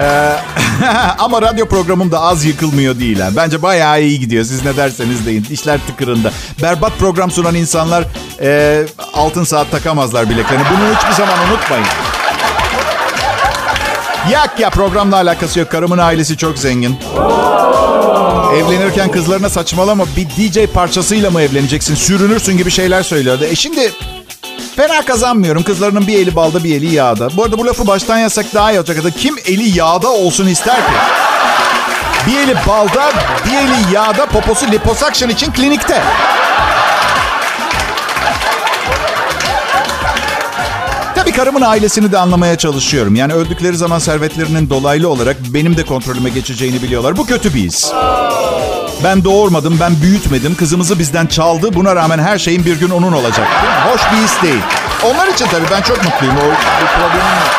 Ee, 0.00 0.36
ama 1.18 1.42
radyo 1.42 1.66
programım 1.66 2.12
da 2.12 2.20
az 2.20 2.44
yıkılmıyor 2.44 2.98
değil. 2.98 3.20
ha. 3.20 3.28
Bence 3.36 3.62
bayağı 3.62 4.02
iyi 4.02 4.20
gidiyor. 4.20 4.44
Siz 4.44 4.64
ne 4.64 4.76
derseniz 4.76 5.26
deyin. 5.26 5.46
İşler 5.50 5.80
tıkırında. 5.86 6.30
Berbat 6.62 6.98
program 6.98 7.30
sunan 7.30 7.54
insanlar 7.54 8.04
e, 8.42 8.82
altın 9.14 9.44
saat 9.44 9.70
takamazlar 9.70 10.30
bileklerine. 10.30 10.64
Bunu 10.70 10.94
hiçbir 10.96 11.12
zaman 11.12 11.34
unutmayın. 11.50 11.86
Yak 14.30 14.60
ya 14.60 14.70
programla 14.70 15.16
alakası 15.16 15.58
yok. 15.58 15.70
Karımın 15.70 15.98
ailesi 15.98 16.36
çok 16.36 16.58
zengin. 16.58 16.96
Evlenirken 18.56 19.10
kızlarına 19.10 19.48
saçmalama 19.48 20.04
bir 20.16 20.26
DJ 20.26 20.72
parçasıyla 20.74 21.30
mı 21.30 21.42
evleneceksin? 21.42 21.94
Sürünürsün 21.94 22.56
gibi 22.56 22.70
şeyler 22.70 23.02
söylüyordu. 23.02 23.44
E 23.44 23.54
şimdi 23.54 23.92
fena 24.76 25.04
kazanmıyorum. 25.04 25.62
Kızlarının 25.62 26.06
bir 26.06 26.18
eli 26.18 26.36
balda 26.36 26.64
bir 26.64 26.76
eli 26.76 26.94
yağda. 26.94 27.28
Bu 27.36 27.44
arada 27.44 27.58
bu 27.58 27.66
lafı 27.66 27.86
baştan 27.86 28.18
yasak 28.18 28.54
daha 28.54 28.72
iyi. 28.72 28.82
Kim 29.18 29.36
eli 29.44 29.78
yağda 29.78 30.08
olsun 30.08 30.46
ister 30.46 30.76
ki? 30.76 30.92
Bir 32.26 32.38
eli 32.38 32.54
balda, 32.66 33.12
bir 33.46 33.56
eli 33.56 33.94
yağda, 33.94 34.26
poposu 34.26 34.66
liposuction 34.66 35.28
için 35.28 35.52
klinikte. 35.52 36.02
Tabii 41.20 41.32
karımın 41.32 41.60
ailesini 41.60 42.12
de 42.12 42.18
anlamaya 42.18 42.58
çalışıyorum. 42.58 43.14
Yani 43.14 43.32
öldükleri 43.32 43.76
zaman 43.76 43.98
servetlerinin 43.98 44.70
dolaylı 44.70 45.08
olarak 45.08 45.36
benim 45.48 45.76
de 45.76 45.84
kontrolüme 45.84 46.30
geçeceğini 46.30 46.82
biliyorlar. 46.82 47.16
Bu 47.16 47.26
kötü 47.26 47.54
bir 47.54 47.60
his. 47.60 47.92
Ben 49.04 49.24
doğurmadım, 49.24 49.78
ben 49.80 49.92
büyütmedim. 50.02 50.54
Kızımızı 50.54 50.98
bizden 50.98 51.26
çaldı. 51.26 51.74
Buna 51.74 51.96
rağmen 51.96 52.18
her 52.18 52.38
şeyin 52.38 52.64
bir 52.64 52.80
gün 52.80 52.90
onun 52.90 53.12
olacak. 53.12 53.48
Hoş 53.92 54.00
bir 54.12 54.16
his 54.16 54.42
değil. 54.42 54.60
Onlar 55.04 55.28
için 55.28 55.46
tabii 55.46 55.66
ben 55.70 55.82
çok 55.82 56.04
mutluyum. 56.04 56.36
O 56.36 56.40
problemim 56.98 57.36
yok. 57.40 57.50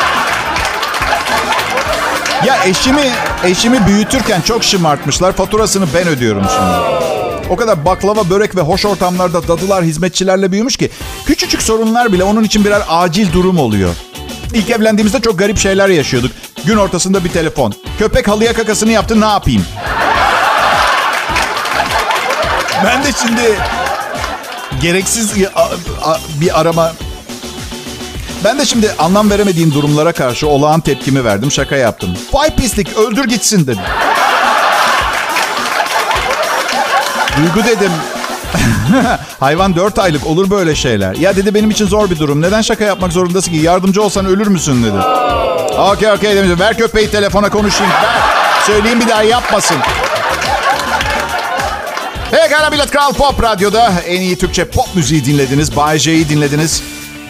Ya 2.46 2.64
eşimi 2.64 3.10
eşimi 3.44 3.86
büyütürken 3.86 4.40
çok 4.40 4.64
şımartmışlar. 4.64 5.32
Faturasını 5.32 5.86
ben 5.94 6.08
ödüyorum 6.08 6.44
şimdi. 6.56 7.21
O 7.52 7.56
kadar 7.56 7.84
baklava, 7.84 8.30
börek 8.30 8.56
ve 8.56 8.60
hoş 8.60 8.84
ortamlarda 8.84 9.48
dadılar, 9.48 9.84
hizmetçilerle 9.84 10.52
büyümüş 10.52 10.76
ki 10.76 10.90
küçücük 11.26 11.62
sorunlar 11.62 12.12
bile 12.12 12.24
onun 12.24 12.44
için 12.44 12.64
birer 12.64 12.82
acil 12.88 13.32
durum 13.32 13.58
oluyor. 13.58 13.94
İlk 14.54 14.70
evlendiğimizde 14.70 15.20
çok 15.20 15.38
garip 15.38 15.58
şeyler 15.58 15.88
yaşıyorduk. 15.88 16.32
Gün 16.64 16.76
ortasında 16.76 17.24
bir 17.24 17.28
telefon. 17.28 17.74
Köpek 17.98 18.28
halıya 18.28 18.52
kakasını 18.52 18.92
yaptı 18.92 19.20
ne 19.20 19.24
yapayım? 19.24 19.64
Ben 22.84 23.04
de 23.04 23.08
şimdi 23.22 23.58
gereksiz 24.82 25.34
bir 26.40 26.60
arama 26.60 26.92
ben 28.44 28.58
de 28.58 28.64
şimdi 28.64 28.92
anlam 28.98 29.30
veremediğim 29.30 29.74
durumlara 29.74 30.12
karşı 30.12 30.48
olağan 30.48 30.80
tepkimi 30.80 31.24
verdim. 31.24 31.52
Şaka 31.52 31.76
yaptım. 31.76 32.10
Vay 32.32 32.54
pislik 32.56 32.96
öldür 32.96 33.24
gitsin 33.24 33.66
dedim. 33.66 33.82
Duygu 37.36 37.68
dedim. 37.68 37.92
Hayvan 39.40 39.76
dört 39.76 39.98
aylık 39.98 40.26
olur 40.26 40.50
böyle 40.50 40.74
şeyler. 40.74 41.14
Ya 41.14 41.36
dedi 41.36 41.54
benim 41.54 41.70
için 41.70 41.86
zor 41.86 42.10
bir 42.10 42.18
durum. 42.18 42.42
Neden 42.42 42.62
şaka 42.62 42.84
yapmak 42.84 43.12
zorundasın 43.12 43.52
ki? 43.52 43.56
Yardımcı 43.58 44.02
olsan 44.02 44.26
ölür 44.26 44.46
müsün 44.46 44.82
dedi. 44.82 44.98
Okey 45.78 46.10
okey 46.12 46.36
demiş. 46.36 46.60
Ver 46.60 46.78
köpeği 46.78 47.10
telefona 47.10 47.50
konuşayım. 47.50 47.92
Ver. 47.92 48.20
Söyleyeyim 48.66 49.00
bir 49.00 49.08
daha 49.08 49.22
yapmasın. 49.22 49.76
Pekala 52.30 52.70
Millet 52.70 52.90
Kral 52.90 53.12
Pop 53.12 53.42
Radyo'da 53.42 53.92
en 54.06 54.20
iyi 54.20 54.38
Türkçe 54.38 54.64
pop 54.64 54.94
müziği 54.94 55.24
dinlediniz. 55.24 55.76
Bay 55.76 55.98
J'yi 55.98 56.28
dinlediniz. 56.28 56.82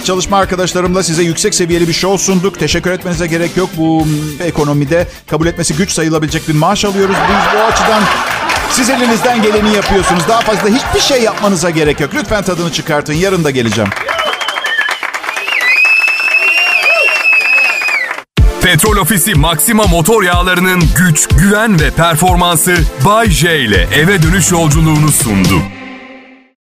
Çalışma 0.05 0.39
arkadaşlarımla 0.39 1.03
size 1.03 1.23
yüksek 1.23 1.55
seviyeli 1.55 1.89
bir 1.89 1.93
show 1.93 2.25
sunduk. 2.25 2.59
Teşekkür 2.59 2.91
etmenize 2.91 3.27
gerek 3.27 3.57
yok. 3.57 3.71
Bu 3.77 4.07
ekonomide 4.45 5.09
kabul 5.31 5.47
etmesi 5.47 5.77
güç 5.77 5.93
sayılabilecek 5.93 6.49
bir 6.49 6.55
maaş 6.55 6.85
alıyoruz. 6.85 7.17
Biz 7.29 7.59
bu 7.59 7.65
açıdan 7.65 8.03
siz 8.73 8.91
elinizden 8.91 9.43
geleni 9.43 9.75
yapıyorsunuz. 9.75 10.29
Daha 10.29 10.41
fazla 10.41 10.69
hiçbir 10.69 11.01
şey 11.01 11.23
yapmanıza 11.23 11.71
gerek 11.71 12.01
yok. 12.01 12.11
Lütfen 12.15 12.43
tadını 12.43 12.73
çıkartın. 12.73 13.13
Yarın 13.13 13.45
da 13.45 13.51
geleceğim. 13.51 13.91
Petrol 18.63 18.97
Ofisi 18.97 19.35
Maxima 19.35 19.85
motor 19.85 20.23
yağlarının 20.23 20.83
güç, 20.99 21.29
güven 21.29 21.81
ve 21.81 21.91
performansı 21.91 22.75
Bay 23.05 23.31
J 23.31 23.61
ile 23.61 23.89
eve 23.95 24.23
dönüş 24.23 24.53
yolculuğunu 24.53 25.13
sundu. 25.13 25.63